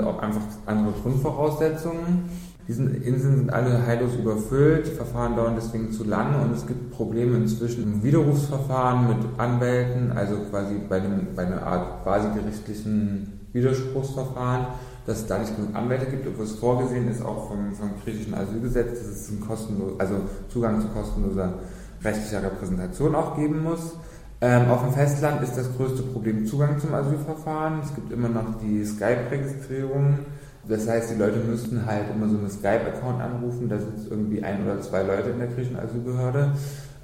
auch 0.04 0.20
einfach 0.20 0.42
andere 0.66 0.94
Grundvoraussetzungen. 1.02 2.30
Diese 2.67 2.84
Inseln 2.84 3.38
sind 3.38 3.54
alle 3.54 3.86
heillos 3.86 4.15
überfüllt, 4.15 4.88
die 4.88 4.91
Verfahren 4.91 5.36
dauern 5.36 5.56
deswegen 5.56 5.91
zu 5.91 6.04
lange 6.04 6.38
und 6.38 6.54
es 6.54 6.65
gibt 6.65 6.91
Probleme 6.91 7.38
inzwischen 7.38 7.84
im 7.84 8.04
Widerrufsverfahren 8.04 9.08
mit 9.08 9.17
Anwälten, 9.38 10.12
also 10.12 10.36
quasi 10.50 10.76
bei, 10.88 10.97
einem, 10.97 11.28
bei 11.36 11.45
einer 11.45 11.63
Art 11.63 12.04
quasi 12.04 12.28
gerichtlichen 12.34 13.39
Widerspruchsverfahren 13.52 14.67
dass 15.06 15.19
es 15.19 15.28
da 15.28 15.39
nicht 15.39 15.56
genug 15.56 15.76
Anwälte 15.76 16.06
gibt, 16.06 16.28
obwohl 16.28 16.45
es 16.45 16.54
vorgesehen 16.54 17.10
ist, 17.10 17.24
auch 17.24 17.47
vom, 17.47 17.74
vom 17.74 17.91
griechischen 18.04 18.34
Asylgesetz, 18.34 19.00
dass 19.00 19.08
es 19.08 19.30
einen 19.30 19.41
kostenlos, 19.41 20.00
also 20.00 20.15
Zugang 20.50 20.80
zu 20.82 20.88
kostenloser 20.89 21.54
rechtlicher 22.04 22.43
Repräsentation 22.43 23.15
auch 23.15 23.36
geben 23.36 23.63
muss. 23.63 23.95
Ähm, 24.41 24.69
auf 24.69 24.84
dem 24.84 24.93
Festland 24.93 25.43
ist 25.43 25.56
das 25.56 25.76
größte 25.76 26.04
Problem 26.04 26.45
Zugang 26.45 26.80
zum 26.80 26.93
Asylverfahren. 26.93 27.82
Es 27.84 27.93
gibt 27.93 28.12
immer 28.12 28.30
noch 28.30 28.60
die 28.60 28.84
Skype-Registrierung. 28.84 30.19
Das 30.67 30.88
heißt, 30.88 31.12
die 31.12 31.19
Leute 31.19 31.38
müssten 31.38 31.86
halt 31.86 32.06
immer 32.15 32.30
so 32.30 32.38
einen 32.38 32.50
Skype-Account 32.50 33.21
anrufen. 33.21 33.67
Da 33.67 33.80
sitzt 33.80 34.10
irgendwie 34.10 34.43
ein 34.43 34.63
oder 34.63 34.80
zwei 34.82 35.04
Leute 35.04 35.32
in 35.32 35.39
der 35.39 35.47
griechischen 35.47 35.78
Asylbehörde 35.78 36.54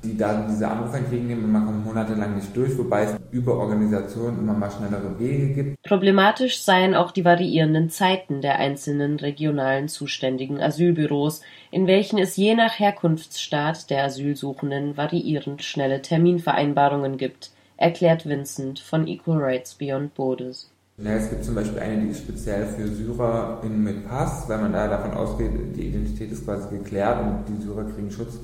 die 0.03 0.17
dann 0.17 0.47
diese 0.47 0.67
Anrufe 0.67 0.97
entgegennehmen 0.97 1.45
und 1.45 1.51
man 1.51 1.65
kommt 1.65 1.85
monatelang 1.85 2.35
nicht 2.35 2.55
durch, 2.55 2.77
wobei 2.77 3.03
es 3.03 3.15
über 3.31 3.57
Organisationen 3.57 4.39
immer 4.39 4.53
mal 4.53 4.71
schnellere 4.71 5.19
Wege 5.19 5.53
gibt. 5.53 5.81
Problematisch 5.83 6.61
seien 6.61 6.93
auch 6.93 7.11
die 7.11 7.25
variierenden 7.25 7.89
Zeiten 7.89 8.41
der 8.41 8.59
einzelnen 8.59 9.17
regionalen 9.17 9.87
zuständigen 9.87 10.61
Asylbüros, 10.61 11.41
in 11.71 11.87
welchen 11.87 12.19
es 12.19 12.37
je 12.37 12.55
nach 12.55 12.79
Herkunftsstaat 12.79 13.89
der 13.89 14.03
Asylsuchenden 14.03 14.97
variierend 14.97 15.63
schnelle 15.63 16.01
Terminvereinbarungen 16.01 17.17
gibt, 17.17 17.51
erklärt 17.75 18.27
Vincent 18.27 18.79
von 18.79 19.07
Equal 19.07 19.39
Rights 19.39 19.75
Beyond 19.75 20.13
Borders. 20.13 20.71
Ja, 20.99 21.11
es 21.11 21.29
gibt 21.29 21.45
zum 21.45 21.53
Beispiel 21.53 21.79
eine, 21.79 22.01
die 22.01 22.09
ist 22.09 22.19
speziell 22.19 22.65
für 22.65 22.87
SyrerInnen 22.87 23.83
mit 23.83 24.07
Pass, 24.07 24.49
weil 24.49 24.57
man 24.57 24.73
da 24.73 24.87
davon 24.87 25.11
ausgeht, 25.11 25.51
die 25.75 25.89
Identität 25.89 26.31
ist 26.31 26.43
quasi 26.43 26.69
geklärt 26.69 27.19
und 27.21 27.45
die 27.47 27.61
Syrer 27.63 27.83
kriegen 27.83 28.09
Schutz 28.09 28.39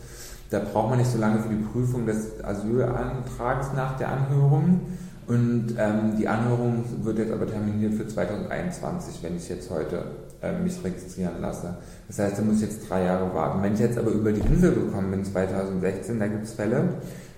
da 0.53 0.59
braucht 0.59 0.89
man 0.89 0.99
nicht 0.99 1.11
so 1.11 1.17
lange 1.17 1.39
für 1.39 1.49
die 1.49 1.63
Prüfung 1.63 2.05
des 2.05 2.43
Asylantrags 2.43 3.73
nach 3.75 3.97
der 3.97 4.09
Anhörung. 4.09 4.81
Und 5.25 5.75
ähm, 5.79 6.15
die 6.19 6.27
Anhörung 6.27 6.83
wird 7.01 7.17
jetzt 7.17 7.31
aber 7.31 7.47
terminiert 7.47 7.95
für 7.95 8.07
2021, 8.07 9.23
wenn 9.23 9.37
ich 9.37 9.49
jetzt 9.49 9.71
heute 9.71 10.03
äh, 10.41 10.59
mich 10.59 10.83
registrieren 10.83 11.41
lasse. 11.41 11.77
Das 12.07 12.19
heißt, 12.19 12.37
da 12.37 12.43
muss 12.43 12.57
ich 12.57 12.69
jetzt 12.69 12.87
drei 12.87 13.05
Jahre 13.05 13.33
warten. 13.33 13.63
Wenn 13.63 13.73
ich 13.73 13.79
jetzt 13.79 13.97
aber 13.97 14.11
über 14.11 14.31
die 14.31 14.41
Insel 14.41 14.73
gekommen 14.75 15.09
bin, 15.09 15.25
2016, 15.25 16.19
da 16.19 16.27
gibt 16.27 16.43
es 16.43 16.53
Fälle. 16.53 16.83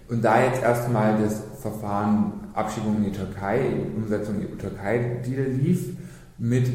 Und 0.09 0.23
da 0.23 0.43
jetzt 0.43 0.61
erstmal 0.61 1.21
das 1.21 1.41
Verfahren 1.61 2.33
Abschiebung 2.53 2.97
in 2.97 3.05
die 3.05 3.11
Türkei, 3.11 3.61
Umsetzung 3.95 4.35
die 4.39 4.57
Türkei-Deal 4.57 5.45
lief, 5.47 5.97
mit 6.37 6.67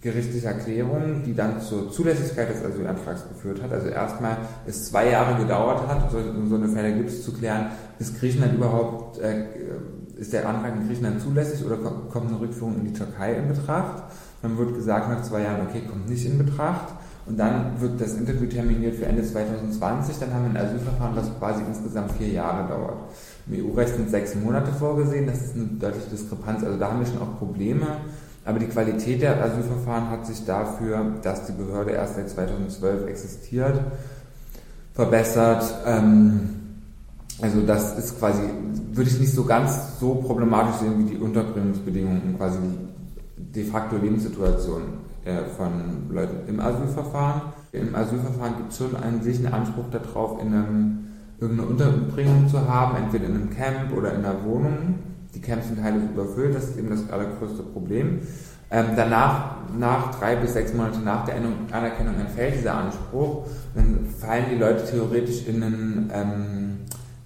gerichtliche 0.00 0.46
Erklärung, 0.46 1.22
die 1.24 1.34
dann 1.34 1.60
zur 1.60 1.90
Zulässigkeit 1.90 2.48
des 2.50 2.64
Asylantrags 2.64 3.28
geführt 3.28 3.62
hat. 3.62 3.72
Also 3.72 3.88
erstmal 3.88 4.36
es 4.66 4.90
zwei 4.90 5.10
Jahre 5.10 5.40
gedauert 5.40 5.88
hat, 5.88 6.10
so, 6.12 6.18
so 6.48 6.54
eine 6.54 6.68
Fälle 6.68 6.94
gibt 6.94 7.10
es 7.10 7.24
zu 7.24 7.32
klären, 7.32 7.66
ist 7.98 8.18
Griechenland 8.18 8.54
überhaupt, 8.54 9.18
äh, 9.18 9.46
ist 10.16 10.32
der 10.32 10.48
Antrag 10.48 10.76
in 10.76 10.86
Griechenland 10.86 11.20
zulässig 11.20 11.64
oder 11.64 11.76
kommt 11.76 12.28
eine 12.28 12.40
Rückführung 12.40 12.76
in 12.76 12.84
die 12.84 12.92
Türkei 12.92 13.34
in 13.34 13.48
Betracht? 13.48 14.04
Dann 14.42 14.56
wird 14.56 14.74
gesagt 14.74 15.08
nach 15.08 15.22
zwei 15.22 15.42
Jahren, 15.42 15.66
okay, 15.68 15.82
kommt 15.88 16.08
nicht 16.08 16.24
in 16.26 16.38
Betracht. 16.38 16.94
Und 17.28 17.36
dann 17.38 17.78
wird 17.80 18.00
das 18.00 18.14
Interview 18.14 18.46
terminiert 18.46 18.96
für 18.96 19.06
Ende 19.06 19.22
2020. 19.22 20.18
Dann 20.18 20.32
haben 20.32 20.52
wir 20.52 20.60
ein 20.60 20.66
Asylverfahren, 20.66 21.14
das 21.14 21.30
quasi 21.38 21.62
insgesamt 21.68 22.12
vier 22.12 22.28
Jahre 22.28 22.68
dauert. 22.68 22.96
Im 23.50 23.66
EU-Recht 23.66 23.94
sind 23.94 24.10
sechs 24.10 24.34
Monate 24.34 24.72
vorgesehen. 24.72 25.26
Das 25.26 25.42
ist 25.42 25.54
eine 25.54 25.66
deutliche 25.66 26.10
Diskrepanz. 26.10 26.64
Also 26.64 26.78
da 26.78 26.90
haben 26.90 27.00
wir 27.00 27.06
schon 27.06 27.20
auch 27.20 27.38
Probleme 27.38 27.86
aber 28.48 28.60
die 28.60 28.66
Qualität 28.66 29.20
der 29.20 29.44
Asylverfahren 29.44 30.08
hat 30.08 30.26
sich 30.26 30.42
dafür, 30.46 31.16
dass 31.22 31.44
die 31.44 31.52
Behörde 31.52 31.90
erst 31.90 32.14
seit 32.14 32.30
2012 32.30 33.06
existiert, 33.06 33.78
verbessert. 34.94 35.62
Ähm, 35.84 36.48
also 37.42 37.60
das 37.60 37.98
ist 37.98 38.18
quasi, 38.18 38.40
würde 38.92 39.10
ich 39.10 39.20
nicht 39.20 39.34
so 39.34 39.44
ganz 39.44 40.00
so 40.00 40.14
problematisch 40.14 40.76
sehen 40.76 40.94
wie 40.98 41.10
die 41.10 41.18
Unterbringungsbedingungen 41.18 42.38
quasi 42.38 42.56
die 43.36 43.52
de 43.52 43.64
facto 43.64 43.98
Lebenssituation 43.98 44.82
von 45.56 46.14
Leuten 46.14 46.48
im 46.48 46.60
Asylverfahren. 46.60 47.42
Im 47.72 47.94
Asylverfahren 47.94 48.56
gibt 48.56 48.72
es 48.72 48.78
schon 48.78 48.96
an 48.96 49.22
sich 49.22 49.38
einen 49.38 49.52
Anspruch 49.52 49.84
darauf, 49.90 50.40
in 50.40 50.54
einem, 50.54 50.98
irgendeine 51.40 51.68
Unterbringung 51.68 52.48
zu 52.48 52.66
haben, 52.66 52.96
entweder 52.96 53.26
in 53.26 53.34
einem 53.34 53.50
Camp 53.50 53.96
oder 53.96 54.14
in 54.14 54.24
einer 54.24 54.42
Wohnung. 54.44 54.94
Die 55.34 55.40
Camps 55.40 55.68
sind 55.68 55.80
teilweise 55.80 56.06
überfüllt, 56.06 56.54
das 56.54 56.70
ist 56.70 56.78
eben 56.78 56.90
das 56.90 57.10
allergrößte 57.10 57.62
Problem. 57.62 58.20
Ähm, 58.70 58.86
danach, 58.96 59.56
nach 59.78 60.14
drei 60.18 60.36
bis 60.36 60.54
sechs 60.54 60.74
Monate 60.74 60.98
nach 61.00 61.24
der 61.24 61.36
Anerkennung 61.36 62.14
entfällt 62.20 62.56
dieser 62.56 62.74
Anspruch. 62.74 63.46
Dann 63.74 64.06
fallen 64.18 64.46
die 64.50 64.58
Leute 64.58 64.84
theoretisch 64.84 65.46
in 65.46 65.62
einen, 65.62 66.10
ähm, 66.12 66.78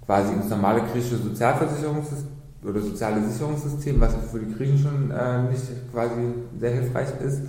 quasi 0.04 0.32
ins 0.32 0.48
normale 0.48 0.82
griechische 0.92 1.16
Sozialversicherungssystem 1.16 2.28
oder 2.64 2.80
soziale 2.80 3.22
Sicherungssystem, 3.28 4.00
was 4.00 4.14
für 4.30 4.38
die 4.38 4.54
Griechen 4.54 4.78
schon 4.78 5.10
äh, 5.10 5.50
nicht 5.50 5.62
quasi 5.92 6.14
sehr 6.60 6.70
hilfreich 6.70 7.08
ist 7.24 7.40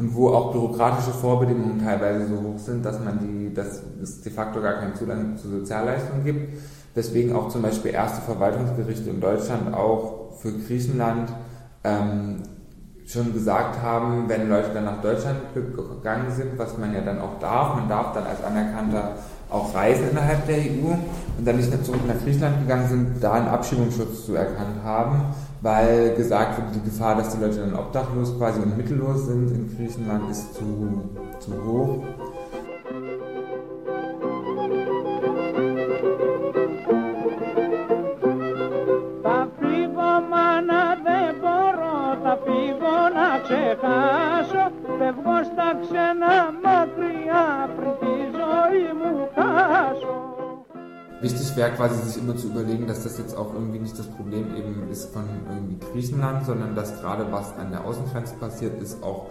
und 0.00 0.14
wo 0.14 0.30
auch 0.30 0.50
bürokratische 0.50 1.10
Vorbedingungen 1.10 1.78
teilweise 1.84 2.26
so 2.26 2.36
hoch 2.36 2.58
sind, 2.58 2.86
dass 2.86 2.98
man 3.04 3.18
die, 3.18 3.52
dass 3.52 3.82
es 4.02 4.22
de 4.22 4.32
facto 4.32 4.62
gar 4.62 4.80
keinen 4.80 4.94
Zugang 4.96 5.36
zu 5.36 5.48
Sozialleistungen 5.50 6.24
gibt. 6.24 6.54
Deswegen 6.96 7.34
auch 7.34 7.50
zum 7.50 7.60
Beispiel 7.60 7.90
erste 7.90 8.22
Verwaltungsgerichte 8.22 9.10
in 9.10 9.20
Deutschland 9.20 9.74
auch 9.74 10.32
für 10.38 10.52
Griechenland 10.52 11.30
ähm, 11.84 12.42
schon 13.12 13.32
gesagt 13.32 13.82
haben, 13.82 14.28
wenn 14.28 14.48
Leute 14.48 14.70
dann 14.72 14.84
nach 14.84 15.02
Deutschland 15.02 15.38
gegangen 15.54 16.30
sind, 16.30 16.56
was 16.56 16.78
man 16.78 16.94
ja 16.94 17.00
dann 17.00 17.20
auch 17.20 17.38
darf, 17.40 17.74
man 17.74 17.88
darf 17.88 18.12
dann 18.12 18.24
als 18.24 18.42
Anerkannter 18.42 19.16
auch 19.50 19.74
reisen 19.74 20.10
innerhalb 20.10 20.46
der 20.46 20.58
EU 20.58 20.94
und 21.38 21.44
dann 21.44 21.56
nicht 21.56 21.70
mehr 21.70 21.82
zurück 21.82 22.02
nach 22.06 22.22
Griechenland 22.22 22.60
gegangen 22.60 22.88
sind, 22.88 23.20
da 23.20 23.32
einen 23.32 23.48
Abschiebungsschutz 23.48 24.26
zu 24.26 24.34
erkannt 24.36 24.84
haben, 24.84 25.22
weil 25.60 26.14
gesagt 26.14 26.56
wird, 26.58 26.68
die 26.76 26.88
Gefahr, 26.88 27.16
dass 27.16 27.30
die 27.30 27.40
Leute 27.40 27.58
dann 27.58 27.74
obdachlos 27.74 28.36
quasi 28.38 28.60
und 28.60 28.76
mittellos 28.76 29.26
sind 29.26 29.50
in 29.50 29.76
Griechenland 29.76 30.30
ist 30.30 30.54
zu, 30.54 31.10
zu 31.40 31.52
hoch. 31.64 32.04
Wichtig 51.20 51.54
wäre 51.54 51.72
quasi 51.72 52.02
sich 52.02 52.22
immer 52.22 52.34
zu 52.36 52.48
überlegen, 52.48 52.86
dass 52.86 53.02
das 53.02 53.18
jetzt 53.18 53.36
auch 53.36 53.52
irgendwie 53.52 53.78
nicht 53.78 53.98
das 53.98 54.06
Problem 54.06 54.56
eben 54.56 54.88
ist 54.90 55.12
von 55.12 55.24
irgendwie 55.50 55.78
Griechenland, 55.92 56.46
sondern 56.46 56.74
dass 56.74 56.98
gerade 57.00 57.30
was 57.30 57.54
an 57.56 57.70
der 57.70 57.84
Außengrenze 57.84 58.36
passiert 58.36 58.80
ist, 58.82 59.02
auch 59.02 59.26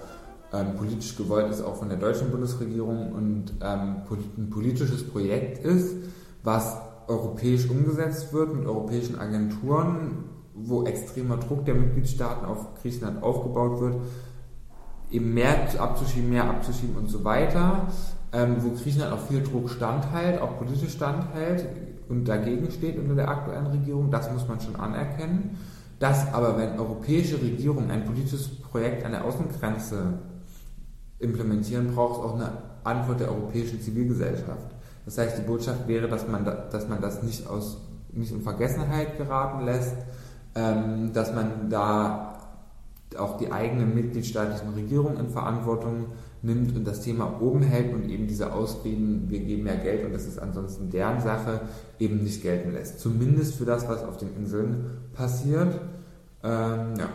ähm, 0.54 0.76
politisch 0.76 1.16
gewollt 1.16 1.50
ist, 1.50 1.62
auch 1.64 1.78
von 1.78 1.90
der 1.90 1.98
deutschen 1.98 2.30
Bundesregierung 2.30 3.12
und 3.12 3.54
ähm, 3.62 4.04
ein 4.38 4.50
politisches 4.52 5.08
Projekt 5.08 5.66
ist, 5.66 5.96
was 6.44 6.78
europäisch 7.08 7.68
umgesetzt 7.68 8.34
wird 8.34 8.54
mit 8.56 8.68
europäischen 8.68 9.20
Agenturen, 9.20 10.26
wo 10.54 10.84
extremer 10.86 11.38
Druck 11.38 11.66
der 11.66 11.74
Mitgliedstaaten 11.74 12.46
auf 12.46 12.76
Griechenland 12.82 13.24
aufgebaut 13.24 13.80
wird, 13.80 13.96
eben 15.12 15.34
mehr 15.34 15.68
abzuschieben, 15.80 16.30
mehr 16.30 16.48
abzuschieben 16.50 16.98
und 16.98 17.08
so 17.08 17.24
weiter, 17.24 17.88
ähm, 18.32 18.58
wo 18.60 18.72
Griechenland 18.72 19.14
auch 19.14 19.28
viel 19.28 19.44
Druck 19.44 19.70
standhält, 19.70 20.42
auch 20.42 20.58
politisch 20.58 20.94
standhält 20.94 21.66
und 22.10 22.26
dagegen 22.26 22.70
steht 22.72 22.98
unter 22.98 23.16
der 23.16 23.30
aktuellen 23.30 23.68
Regierung, 23.68 24.12
das 24.12 24.32
muss 24.32 24.48
man 24.48 24.60
schon 24.60 24.76
anerkennen. 24.76 25.58
Dass 26.00 26.34
aber, 26.34 26.58
wenn 26.58 26.80
europäische 26.80 27.42
Regierungen 27.42 27.92
ein 27.92 28.06
politisches 28.06 28.48
Projekt 28.62 29.04
an 29.06 29.12
der 29.12 29.26
Außengrenze 29.26 30.14
implementieren, 31.20 31.94
braucht 31.94 32.20
es 32.20 32.26
auch 32.26 32.36
eine 32.36 32.52
Antwort 32.86 33.20
der 33.20 33.30
europäischen 33.30 33.82
Zivilgesellschaft. 33.82 34.76
Das 35.06 35.18
heißt, 35.18 35.38
die 35.38 35.42
Botschaft 35.42 35.88
wäre, 35.88 36.08
dass 36.08 36.28
man, 36.28 36.46
da, 36.46 36.52
dass 36.72 36.88
man 36.88 37.02
das 37.02 37.22
nicht, 37.24 37.48
aus, 37.48 37.78
nicht 38.14 38.32
in 38.32 38.42
Vergessenheit 38.42 39.18
geraten 39.18 39.66
lässt, 39.66 39.96
ähm, 40.56 41.12
dass 41.14 41.34
man 41.34 41.70
da 41.70 42.38
auch 43.18 43.38
die 43.38 43.52
eigenen 43.52 43.94
mitgliedstaatlichen 43.94 44.74
Regierungen 44.74 45.18
in 45.18 45.30
Verantwortung 45.30 46.06
nimmt 46.42 46.76
und 46.76 46.86
das 46.86 47.02
Thema 47.02 47.42
oben 47.42 47.62
hält 47.62 47.94
und 47.94 48.10
eben 48.10 48.28
diese 48.28 48.54
Ausreden, 48.54 49.26
wir 49.28 49.40
geben 49.40 49.64
mehr 49.64 49.78
Geld 49.78 50.06
und 50.06 50.14
das 50.14 50.26
ist 50.26 50.40
ansonsten 50.40 50.90
deren 50.90 51.22
Sache, 51.22 51.62
eben 52.00 52.24
nicht 52.24 52.42
gelten 52.42 52.72
lässt. 52.72 53.00
Zumindest 53.00 53.56
für 53.56 53.66
das, 53.66 53.88
was 53.88 54.04
auf 54.04 54.18
den 54.18 54.36
Inseln 54.38 54.86
passiert. 55.14 55.80
Ähm, 56.44 56.94
ja. 56.98 57.10